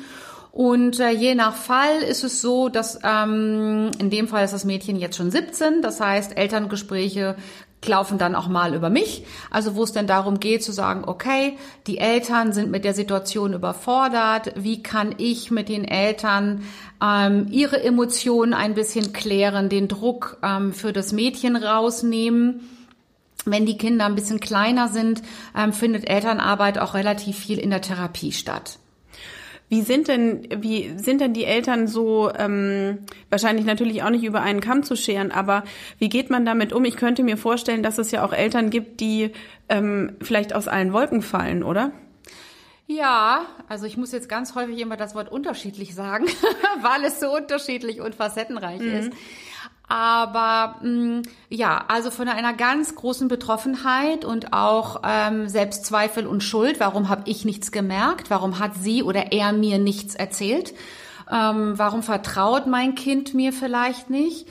[0.55, 4.63] Und äh, je nach Fall ist es so, dass ähm, in dem Fall ist das
[4.63, 5.81] Mädchen jetzt schon 17.
[5.81, 7.35] Das heißt, Elterngespräche
[7.85, 9.25] laufen dann auch mal über mich.
[9.51, 11.57] Also wo es dann darum geht zu sagen, okay,
[11.87, 14.53] die Eltern sind mit der Situation überfordert.
[14.55, 16.63] Wie kann ich mit den Eltern
[17.03, 22.61] ähm, ihre Emotionen ein bisschen klären, den Druck ähm, für das Mädchen rausnehmen?
[23.45, 25.21] Wenn die Kinder ein bisschen kleiner sind,
[25.55, 28.79] ähm, findet Elternarbeit auch relativ viel in der Therapie statt.
[29.67, 32.99] Wie sind denn, wie sind denn die Eltern so, ähm,
[33.29, 35.63] wahrscheinlich natürlich auch nicht über einen Kamm zu scheren, aber
[35.97, 36.85] wie geht man damit um?
[36.85, 39.31] Ich könnte mir vorstellen, dass es ja auch Eltern gibt, die
[39.67, 41.91] ähm, vielleicht aus allen Wolken fallen, oder?
[42.87, 46.25] Ja, also ich muss jetzt ganz häufig immer das Wort unterschiedlich sagen,
[46.81, 48.93] weil es so unterschiedlich und facettenreich mhm.
[48.93, 49.11] ist.
[49.87, 56.43] Aber mh, mm, ja, also von einer ganz großen Betroffenheit und auch ähm, Selbstzweifel und
[56.43, 56.79] Schuld.
[56.79, 58.29] Warum habe ich nichts gemerkt?
[58.29, 60.73] Warum hat sie oder er mir nichts erzählt?
[61.31, 64.47] Ähm, warum vertraut mein Kind mir vielleicht nicht?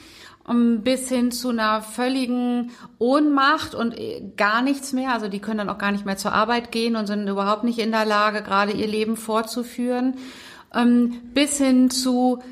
[0.47, 5.15] Um, bis hin zu einer völligen Ohnmacht und äh, gar nichts mehr.
[5.15, 7.79] Also die können dann auch gar nicht mehr zur Arbeit gehen und sind überhaupt nicht
[7.79, 10.19] in der Lage, gerade ihr Leben fortzuführen.
[10.75, 12.43] Ähm, bis hin zu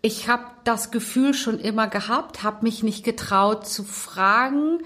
[0.00, 4.80] ich habe das Gefühl schon immer gehabt, habe mich nicht getraut zu fragen,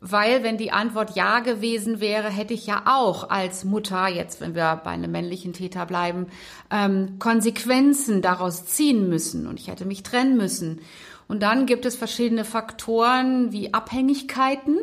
[0.00, 4.54] weil wenn die Antwort ja gewesen wäre, hätte ich ja auch als Mutter, jetzt wenn
[4.54, 6.26] wir bei einem männlichen Täter bleiben,
[6.70, 10.82] ähm, Konsequenzen daraus ziehen müssen und ich hätte mich trennen müssen.
[11.26, 14.78] Und dann gibt es verschiedene Faktoren wie Abhängigkeiten,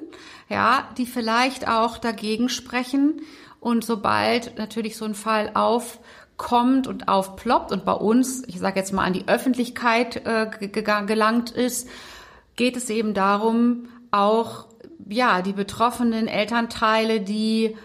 [0.49, 3.22] ja, die vielleicht auch dagegen sprechen.
[3.59, 5.99] Und sobald natürlich so ein Fall auf
[6.41, 11.51] kommt und aufploppt und bei uns, ich sage jetzt mal, an die Öffentlichkeit äh, gelangt
[11.51, 11.87] ist,
[12.55, 14.65] geht es eben darum, auch
[15.07, 17.75] ja die betroffenen Elternteile, die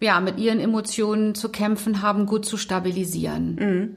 [0.00, 3.54] ja mit ihren Emotionen zu kämpfen haben, gut zu stabilisieren.
[3.56, 3.96] Mhm.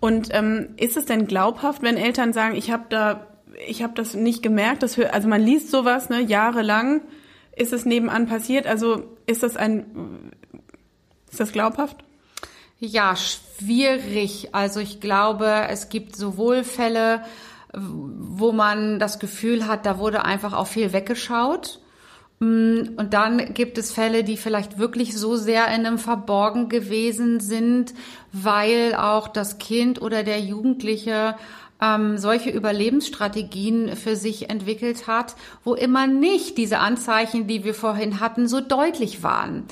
[0.00, 3.28] Und ähm, ist es denn glaubhaft, wenn Eltern sagen, ich habe da,
[3.68, 7.02] ich habe das nicht gemerkt, dass wir, also man liest sowas, ne, jahrelang
[7.54, 8.66] ist es nebenan passiert.
[8.66, 9.86] Also ist das ein,
[11.30, 12.03] ist das glaubhaft?
[12.84, 14.50] Ja, schwierig.
[14.52, 17.22] Also ich glaube, es gibt sowohl Fälle,
[17.72, 21.80] wo man das Gefühl hat, da wurde einfach auch viel weggeschaut.
[22.40, 27.40] Mm, und dann gibt es Fälle, die vielleicht wirklich so sehr in einem Verborgen gewesen
[27.40, 27.94] sind,
[28.32, 31.36] weil auch das Kind oder der Jugendliche
[31.80, 38.20] ähm, solche Überlebensstrategien für sich entwickelt hat, wo immer nicht diese Anzeichen, die wir vorhin
[38.20, 39.64] hatten, so deutlich waren.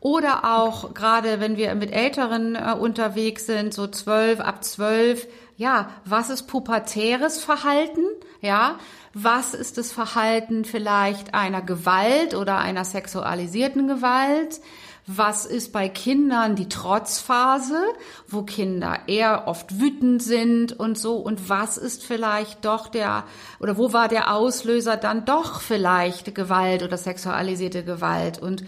[0.00, 5.26] Oder auch gerade, wenn wir mit Älteren äh, unterwegs sind, so zwölf, ab zwölf,
[5.56, 8.04] ja, was ist pubertäres Verhalten?
[8.40, 8.78] Ja,
[9.14, 14.60] was ist das Verhalten vielleicht einer Gewalt oder einer sexualisierten Gewalt?
[15.06, 17.80] Was ist bei Kindern die Trotzphase,
[18.26, 21.16] wo Kinder eher oft wütend sind und so?
[21.16, 23.24] Und was ist vielleicht doch der,
[23.60, 28.42] oder wo war der Auslöser dann doch vielleicht Gewalt oder sexualisierte Gewalt?
[28.42, 28.64] Und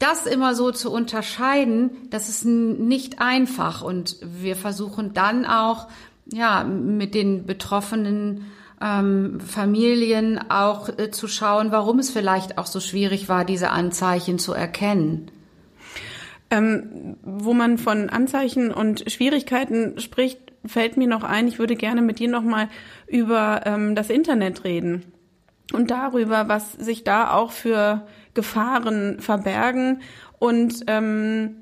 [0.00, 3.82] das immer so zu unterscheiden, das ist nicht einfach.
[3.82, 5.86] Und wir versuchen dann auch,
[6.32, 8.46] ja, mit den Betroffenen
[8.80, 14.38] ähm, Familien auch äh, zu schauen, warum es vielleicht auch so schwierig war, diese Anzeichen
[14.38, 15.30] zu erkennen.
[16.50, 22.02] Ähm, wo man von Anzeichen und Schwierigkeiten spricht, fällt mir noch ein, ich würde gerne
[22.02, 22.68] mit dir noch mal
[23.06, 25.04] über ähm, das Internet reden
[25.72, 30.02] und darüber, was sich da auch für Gefahren verbergen
[30.38, 31.56] und ähm,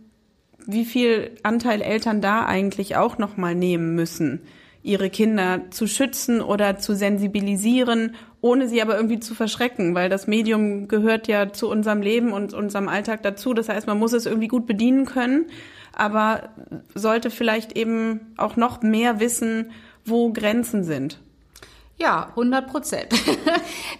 [0.67, 4.43] wie viel Anteil Eltern da eigentlich auch noch mal nehmen müssen,
[4.83, 10.27] ihre Kinder zu schützen oder zu sensibilisieren, ohne sie aber irgendwie zu verschrecken, weil das
[10.27, 13.55] Medium gehört ja zu unserem Leben und unserem Alltag dazu.
[13.55, 15.47] Das heißt, man muss es irgendwie gut bedienen können,
[15.93, 16.51] aber
[16.95, 19.73] sollte vielleicht eben auch noch mehr wissen,
[20.05, 21.21] wo Grenzen sind.
[22.01, 23.13] Ja, 100 Prozent.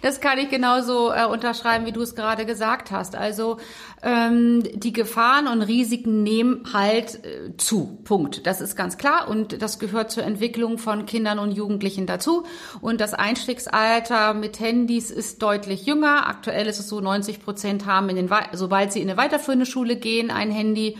[0.01, 3.15] Das kann ich genauso äh, unterschreiben, wie du es gerade gesagt hast.
[3.15, 3.57] Also
[4.01, 7.99] ähm, die Gefahren und Risiken nehmen halt äh, zu.
[8.05, 8.47] Punkt.
[8.47, 12.45] Das ist ganz klar und das gehört zur Entwicklung von Kindern und Jugendlichen dazu.
[12.79, 16.27] Und das Einstiegsalter mit Handys ist deutlich jünger.
[16.27, 19.97] Aktuell ist es so, 90 Prozent haben, in den, sobald sie in eine weiterführende Schule
[19.97, 20.97] gehen, ein Handy.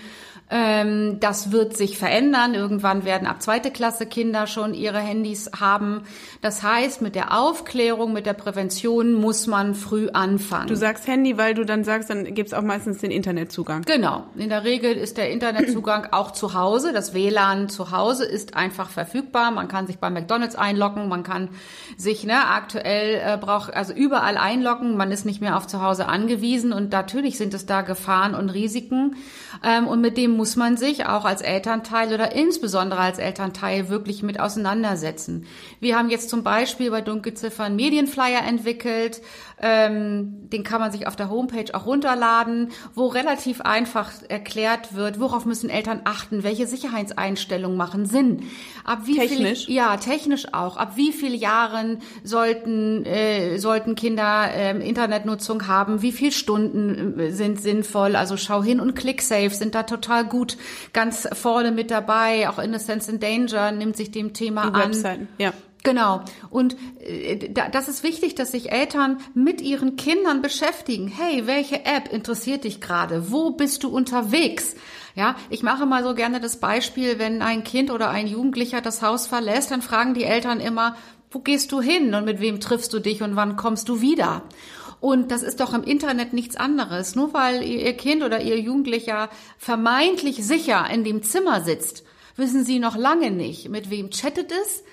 [0.51, 2.55] Ähm, das wird sich verändern.
[2.55, 6.03] Irgendwann werden ab zweite Klasse Kinder schon ihre Handys haben.
[6.41, 10.67] Das heißt, mit der Aufklärung, mit der Prävention muss man früh anfangen.
[10.67, 13.83] Du sagst Handy, weil du dann sagst, dann gibt's auch meistens den Internetzugang.
[13.83, 14.25] Genau.
[14.35, 16.93] In der Regel ist der Internetzugang auch zu Hause.
[16.93, 19.51] Das WLAN zu Hause ist einfach verfügbar.
[19.51, 21.09] Man kann sich bei McDonalds einloggen.
[21.09, 21.49] Man kann
[21.95, 24.97] sich ne, aktuell äh, braucht also überall einloggen.
[24.97, 26.73] Man ist nicht mehr auf zu Hause angewiesen.
[26.73, 29.15] Und natürlich sind es da Gefahren und Risiken.
[29.63, 34.23] Ähm, und mit dem muss man sich auch als Elternteil oder insbesondere als Elternteil wirklich
[34.23, 35.45] mit auseinandersetzen.
[35.81, 39.21] Wir haben jetzt zum Beispiel bei Dunkelziffern Medienflyer entwickelt,
[39.61, 45.19] ähm, den kann man sich auf der Homepage auch runterladen, wo relativ einfach erklärt wird,
[45.19, 48.43] worauf müssen Eltern achten, welche Sicherheitseinstellungen machen Sinn.
[48.85, 49.65] Ab wie technisch?
[49.65, 50.77] Viel, ja, technisch auch.
[50.77, 56.01] Ab wie vielen Jahren sollten äh, sollten Kinder äh, Internetnutzung haben?
[56.01, 58.15] Wie viele Stunden äh, sind sinnvoll?
[58.15, 60.57] Also schau hin und ClickSafe sind da total gut
[60.93, 62.49] ganz vorne mit dabei.
[62.49, 64.89] Auch Innocence in Danger nimmt sich dem Thema Die an.
[64.89, 65.53] Webseiten, ja.
[65.83, 66.21] Genau.
[66.49, 71.07] Und äh, das ist wichtig, dass sich Eltern mit ihren Kindern beschäftigen.
[71.07, 73.31] Hey, welche App interessiert dich gerade?
[73.31, 74.75] Wo bist du unterwegs?
[75.15, 79.01] Ja, ich mache mal so gerne das Beispiel, wenn ein Kind oder ein Jugendlicher das
[79.01, 80.95] Haus verlässt, dann fragen die Eltern immer,
[81.31, 84.43] wo gehst du hin und mit wem triffst du dich und wann kommst du wieder?
[85.01, 87.15] Und das ist doch im Internet nichts anderes.
[87.15, 92.03] Nur weil ihr Kind oder ihr Jugendlicher vermeintlich sicher in dem Zimmer sitzt,
[92.35, 94.83] wissen sie noch lange nicht, mit wem chattet es,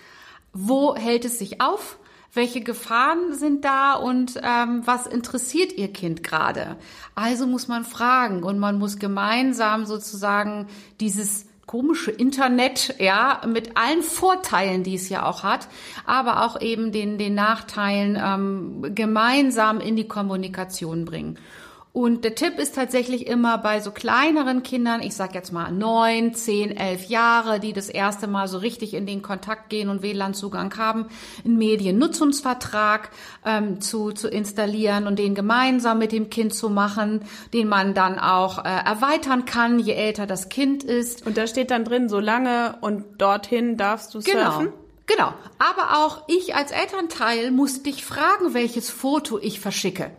[0.53, 1.99] wo hält es sich auf?
[2.33, 6.77] Welche Gefahren sind da und ähm, was interessiert Ihr Kind gerade?
[7.15, 10.67] Also muss man fragen und man muss gemeinsam sozusagen
[11.01, 15.67] dieses komische Internet, ja, mit allen Vorteilen, die es ja auch hat,
[16.05, 21.39] aber auch eben den, den Nachteilen ähm, gemeinsam in die Kommunikation bringen.
[21.97, 26.35] Und der Tipp ist tatsächlich immer bei so kleineren Kindern, ich sag jetzt mal neun,
[26.35, 30.77] zehn, elf Jahre, die das erste Mal so richtig in den Kontakt gehen und WLAN-Zugang
[30.77, 31.07] haben,
[31.43, 33.09] einen Mediennutzungsvertrag
[33.47, 37.25] ähm, zu, zu installieren und den gemeinsam mit dem Kind zu machen,
[37.55, 41.27] den man dann auch äh, erweitern kann, je älter das Kind ist.
[41.27, 44.67] Und da steht dann drin, so lange und dorthin darfst du surfen?
[44.67, 44.73] Genau.
[45.07, 45.33] Genau.
[45.59, 50.11] Aber auch ich als Elternteil muss dich fragen, welches Foto ich verschicke.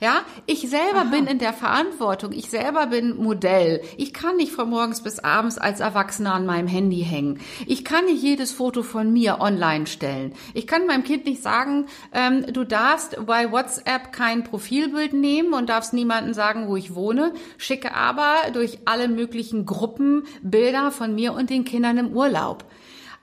[0.00, 1.10] Ja, ich selber Aha.
[1.10, 2.32] bin in der Verantwortung.
[2.32, 3.80] Ich selber bin Modell.
[3.96, 7.40] Ich kann nicht von morgens bis abends als Erwachsener an meinem Handy hängen.
[7.66, 10.34] Ich kann nicht jedes Foto von mir online stellen.
[10.52, 15.70] Ich kann meinem Kind nicht sagen, ähm, du darfst bei WhatsApp kein Profilbild nehmen und
[15.70, 17.32] darfst niemanden sagen, wo ich wohne.
[17.56, 22.64] Schicke aber durch alle möglichen Gruppen Bilder von mir und den Kindern im Urlaub.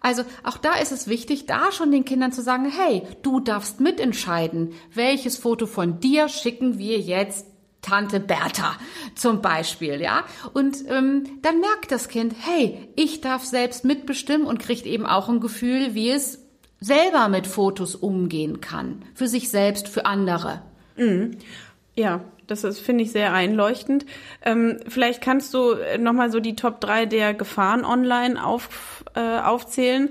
[0.04, 3.80] Also auch da ist es wichtig, da schon den Kindern zu sagen, hey, du darfst
[3.80, 7.47] mitentscheiden, welches Foto von dir schicken wir jetzt
[7.82, 8.76] Tante Bertha
[9.16, 10.24] zum Beispiel, ja.
[10.54, 15.30] Und ähm, dann merkt das Kind, hey, ich darf selbst mitbestimmen und kriegt eben auch
[15.30, 16.39] ein Gefühl, wie es
[16.80, 19.04] selber mit Fotos umgehen kann.
[19.16, 20.62] Für sich selbst, für andere.
[20.97, 21.38] Mhm.
[21.95, 24.06] Ja, das ist, finde ich, sehr einleuchtend.
[24.43, 30.09] Ähm, vielleicht kannst du nochmal so die Top 3 der Gefahren online auf, äh, aufzählen.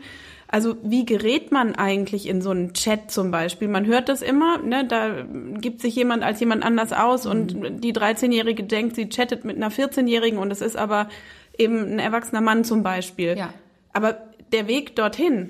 [0.48, 3.68] Also wie gerät man eigentlich in so einen Chat zum Beispiel?
[3.68, 4.86] Man hört das immer, ne?
[4.86, 5.24] da
[5.58, 7.80] gibt sich jemand als jemand anders aus und Mhm.
[7.80, 11.08] die 13-Jährige denkt, sie chattet mit einer 14-Jährigen und es ist aber
[11.56, 13.36] eben ein erwachsener Mann zum Beispiel.
[13.38, 13.54] Ja.
[13.94, 14.18] Aber
[14.52, 15.48] der Weg dorthin,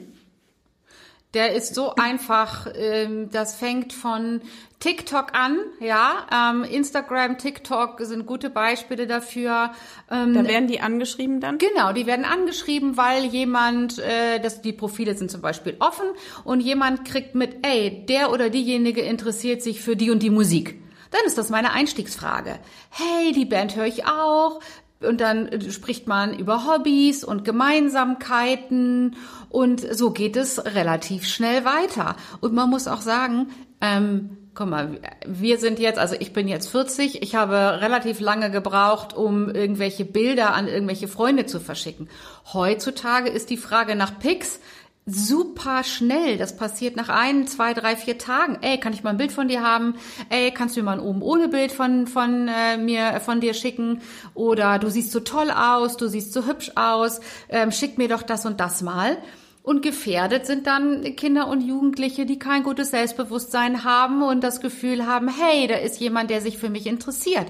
[1.34, 4.42] Der ist so einfach, ähm, das fängt von
[4.82, 6.26] TikTok an, ja.
[6.32, 9.70] Ähm, Instagram, TikTok sind gute Beispiele dafür.
[10.10, 11.58] Ähm, da werden die angeschrieben dann?
[11.58, 16.06] Genau, die werden angeschrieben, weil jemand, äh, das, die Profile sind zum Beispiel offen
[16.42, 20.82] und jemand kriegt mit, ey, der oder diejenige interessiert sich für die und die Musik.
[21.12, 22.58] Dann ist das meine Einstiegsfrage.
[22.90, 24.58] Hey, die Band höre ich auch.
[24.98, 29.14] Und dann äh, spricht man über Hobbys und Gemeinsamkeiten
[29.48, 32.16] und so geht es relativ schnell weiter.
[32.40, 36.68] Und man muss auch sagen, ähm, Guck mal, wir sind jetzt, also ich bin jetzt
[36.68, 42.10] 40, ich habe relativ lange gebraucht, um irgendwelche Bilder an irgendwelche Freunde zu verschicken.
[42.52, 44.60] Heutzutage ist die Frage nach Pics
[45.06, 46.36] super schnell.
[46.36, 48.58] Das passiert nach ein, zwei, drei, vier Tagen.
[48.60, 49.94] Ey, kann ich mal ein Bild von dir haben?
[50.28, 53.54] Ey, kannst du mir mal ein oben ohne Bild von von äh, mir von dir
[53.54, 54.00] schicken?
[54.34, 57.20] Oder du siehst so toll aus, du siehst so hübsch aus.
[57.48, 59.16] Ähm, schick mir doch das und das mal.
[59.62, 65.06] Und gefährdet sind dann Kinder und Jugendliche, die kein gutes Selbstbewusstsein haben und das Gefühl
[65.06, 67.46] haben, hey, da ist jemand, der sich für mich interessiert.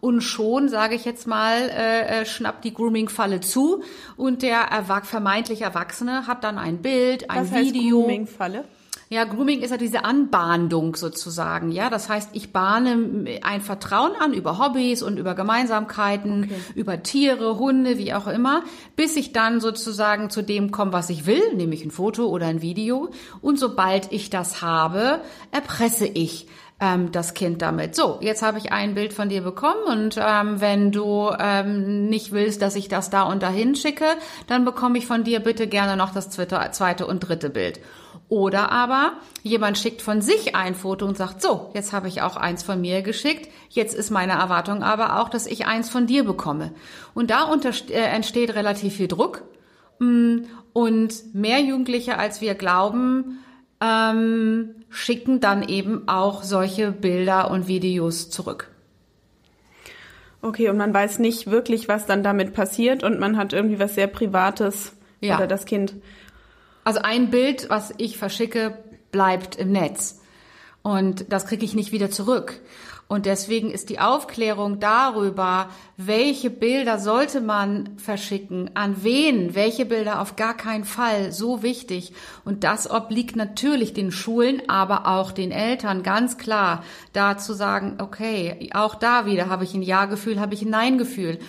[0.00, 3.82] Und schon, sage ich jetzt mal, äh, äh, schnappt die Grooming-Falle zu
[4.16, 8.00] und der erwach vermeintlich Erwachsene hat dann ein Bild, ein Was Video.
[8.00, 8.64] Grooming-Falle?
[9.12, 11.72] Ja, Grooming ist ja diese Anbahndung sozusagen.
[11.72, 16.60] Ja, das heißt, ich bahne ein Vertrauen an über Hobbys und über Gemeinsamkeiten, Okay.
[16.76, 18.62] über Tiere, Hunde, wie auch immer,
[18.94, 22.62] bis ich dann sozusagen zu dem komme, was ich will, nämlich ein Foto oder ein
[22.62, 23.10] Video.
[23.40, 26.46] Und sobald ich das habe, erpresse ich
[26.78, 27.96] ähm, das Kind damit.
[27.96, 32.30] So, jetzt habe ich ein Bild von dir bekommen und ähm, wenn du ähm, nicht
[32.30, 34.06] willst, dass ich das da und dahin schicke,
[34.46, 37.80] dann bekomme ich von dir bitte gerne noch das zweite, zweite und dritte Bild.
[38.30, 39.12] Oder aber
[39.42, 42.80] jemand schickt von sich ein Foto und sagt, so, jetzt habe ich auch eins von
[42.80, 46.72] mir geschickt, jetzt ist meine Erwartung aber auch, dass ich eins von dir bekomme.
[47.12, 49.42] Und da äh, entsteht relativ viel Druck
[50.00, 53.38] Mm, und mehr Jugendliche, als wir glauben,
[53.80, 58.68] ähm, schicken dann eben auch solche Bilder und Videos zurück.
[60.42, 63.94] Okay, und man weiß nicht wirklich, was dann damit passiert und man hat irgendwie was
[63.94, 65.36] sehr Privates Ja.
[65.36, 65.94] oder das Kind.
[66.84, 68.78] Also ein Bild, was ich verschicke,
[69.12, 70.20] bleibt im Netz.
[70.82, 72.60] Und das kriege ich nicht wieder zurück.
[73.10, 80.20] Und deswegen ist die Aufklärung darüber, welche Bilder sollte man verschicken, an wen, welche Bilder
[80.20, 82.12] auf gar keinen Fall, so wichtig.
[82.44, 87.96] Und das obliegt natürlich den Schulen, aber auch den Eltern, ganz klar, da zu sagen,
[88.00, 91.40] okay, auch da wieder habe ich ein Ja-Gefühl, habe ich ein Nein-Gefühl.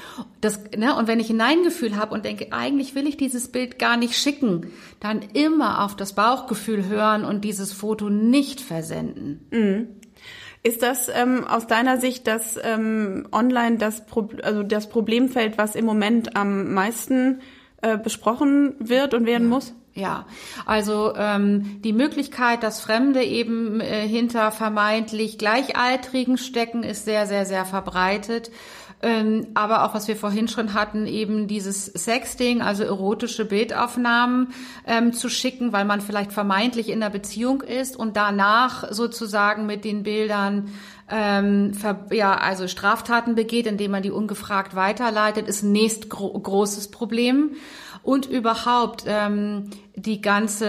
[0.41, 3.77] Das, ne, und wenn ich ein Nein-Gefühl habe und denke, eigentlich will ich dieses Bild
[3.77, 9.45] gar nicht schicken, dann immer auf das Bauchgefühl hören und dieses Foto nicht versenden.
[10.63, 15.75] Ist das ähm, aus deiner Sicht das ähm, online das, Pro also das Problemfeld, was
[15.75, 17.41] im Moment am meisten
[17.81, 19.73] äh, besprochen wird und werden muss?
[19.93, 20.25] Ja,
[20.65, 27.45] also ähm, die Möglichkeit, dass Fremde eben äh, hinter vermeintlich Gleichaltrigen stecken, ist sehr, sehr,
[27.45, 28.51] sehr verbreitet.
[29.03, 34.49] Ähm, aber auch was wir vorhin schon hatten, eben dieses Sexting, also erotische Bildaufnahmen
[34.85, 39.85] ähm, zu schicken, weil man vielleicht vermeintlich in einer Beziehung ist und danach sozusagen mit
[39.85, 40.71] den Bildern
[41.09, 41.73] ähm,
[42.11, 47.51] ja, also Straftaten begeht, indem man die ungefragt weiterleitet, ist nächst gro großes Problem.
[48.03, 50.65] Und überhaupt ähm, die ganze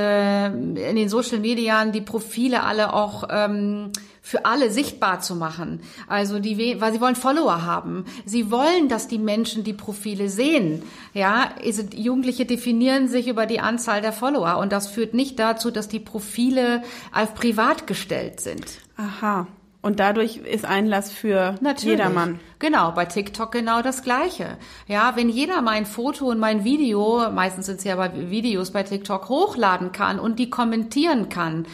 [0.55, 5.81] in den Social Medien die Profile alle auch ähm, für alle sichtbar zu machen.
[6.07, 8.05] Also die, we- weil sie wollen Follower haben.
[8.27, 10.83] Sie wollen, dass die Menschen die Profile sehen.
[11.15, 11.49] Ja,
[11.95, 16.01] Jugendliche definieren sich über die Anzahl der Follower und das führt nicht dazu, dass die
[16.01, 18.67] Profile auf privat gestellt sind.
[18.97, 19.47] Aha.
[19.83, 21.99] Und dadurch ist Einlass für Natürlich.
[21.99, 22.39] jedermann.
[22.61, 24.57] Genau, bei TikTok genau das Gleiche.
[24.87, 28.85] Ja, wenn jeder mein Foto und mein Video, meistens sind es ja bei Videos bei
[28.85, 31.67] TikTok, hochladen kann und die kommentieren kann,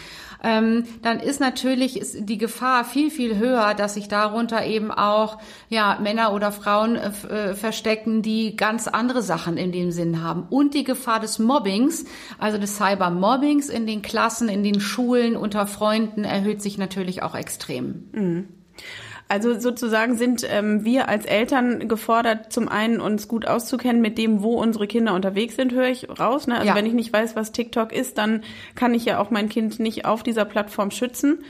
[0.43, 5.39] ähm, dann ist natürlich ist die Gefahr viel, viel höher, dass sich darunter eben auch
[5.69, 10.47] ja, Männer oder Frauen äh, äh, verstecken, die ganz andere Sachen in dem Sinn haben.
[10.49, 12.05] Und die Gefahr des Mobbings,
[12.39, 17.35] also des Cybermobbings in den Klassen, in den Schulen, unter Freunden, erhöht sich natürlich auch
[17.35, 18.09] extrem.
[19.31, 24.43] Also sozusagen sind ähm, wir als Eltern gefordert, zum einen uns gut auszukennen mit dem,
[24.43, 26.47] wo unsere Kinder unterwegs sind, höre ich raus.
[26.47, 26.55] Ne?
[26.55, 26.75] Also Ja.
[26.75, 28.43] wenn ich nicht weiß, was TikTok ist, dann
[28.75, 31.45] kann ich ja auch mein Kind nicht auf dieser Plattform schützen.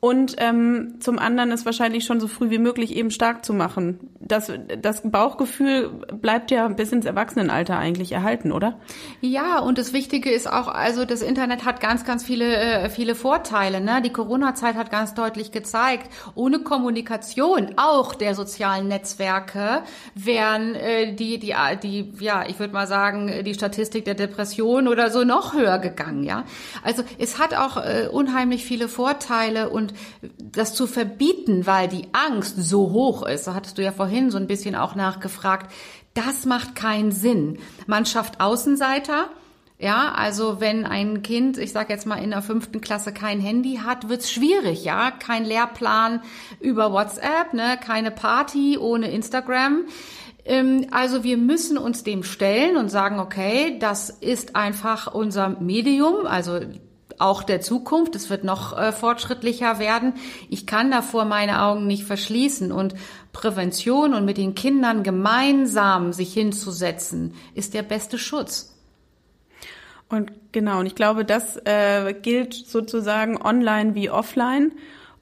[0.00, 3.98] Und ähm, zum anderen ist wahrscheinlich schon so früh wie möglich eben stark zu machen.
[4.20, 8.78] Das, das Bauchgefühl bleibt ja bis ins Erwachsenenalter eigentlich erhalten, oder?
[9.20, 13.16] Ja, und das Wichtige ist auch, also das Internet hat ganz, ganz viele, äh, viele
[13.16, 13.80] Vorteile.
[13.80, 14.00] Ne?
[14.00, 19.82] Die Corona-Zeit hat ganz deutlich gezeigt, ohne Kommunikation auch der sozialen Netzwerke
[20.14, 25.10] wären äh, die, die, die, ja, ich würde mal sagen, die Statistik der Depression oder
[25.10, 26.22] so noch höher gegangen.
[26.22, 26.44] Ja,
[26.84, 29.87] also es hat auch äh, unheimlich viele Vorteile und
[30.38, 34.38] das zu verbieten, weil die Angst so hoch ist, so hattest du ja vorhin so
[34.38, 35.70] ein bisschen auch nachgefragt,
[36.14, 37.58] das macht keinen Sinn.
[37.86, 39.30] Man schafft Außenseiter.
[39.80, 43.76] Ja, also wenn ein Kind, ich sage jetzt mal in der fünften Klasse kein Handy
[43.84, 46.20] hat, wird's schwierig, ja, kein Lehrplan
[46.58, 49.84] über WhatsApp, ne, keine Party ohne Instagram.
[50.44, 56.26] Ähm, also wir müssen uns dem stellen und sagen, okay, das ist einfach unser Medium,
[56.26, 56.58] also
[57.18, 58.14] auch der Zukunft.
[58.14, 60.14] Es wird noch äh, fortschrittlicher werden.
[60.48, 62.94] Ich kann davor meine Augen nicht verschließen und
[63.32, 68.74] Prävention und mit den Kindern gemeinsam sich hinzusetzen, ist der beste Schutz.
[70.08, 74.72] Und genau, und ich glaube, das äh, gilt sozusagen online wie offline.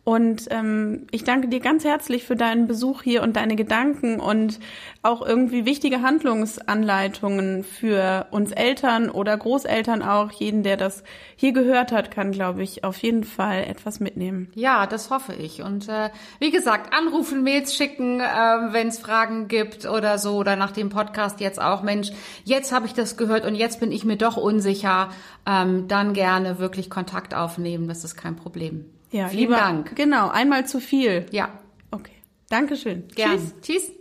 [0.09, 4.61] Und ähm, ich danke dir ganz herzlich für deinen Besuch hier und deine Gedanken und
[5.03, 10.31] auch irgendwie wichtige Handlungsanleitungen für uns Eltern oder Großeltern auch.
[10.31, 11.03] Jeden, der das
[11.35, 14.47] hier gehört hat, kann, glaube ich, auf jeden Fall etwas mitnehmen.
[14.55, 15.63] Ja, das hoffe ich.
[15.63, 18.25] Und äh, wie gesagt, anrufen, Mails schicken, äh,
[18.71, 22.13] wenn es Fragen gibt oder so oder nach dem Podcast jetzt auch, Mensch,
[22.45, 25.09] jetzt habe ich das gehört und jetzt bin ich mir doch unsicher,
[25.47, 27.89] ähm, dann gerne wirklich Kontakt aufnehmen.
[27.89, 28.85] Das ist kein Problem.
[29.17, 29.97] Ja, Vielen lieber, Dank.
[29.97, 31.25] Genau, einmal zu viel.
[31.31, 31.49] Ja.
[31.91, 32.13] Okay.
[32.51, 33.05] Dankeschön.
[33.15, 33.39] Gern.
[33.39, 33.55] Tschüss.
[33.63, 33.93] Tschüss.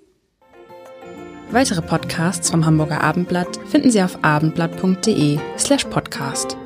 [1.51, 6.57] Weitere Podcasts vom Hamburger Abendblatt finden Sie auf abendblatt.de slash podcast.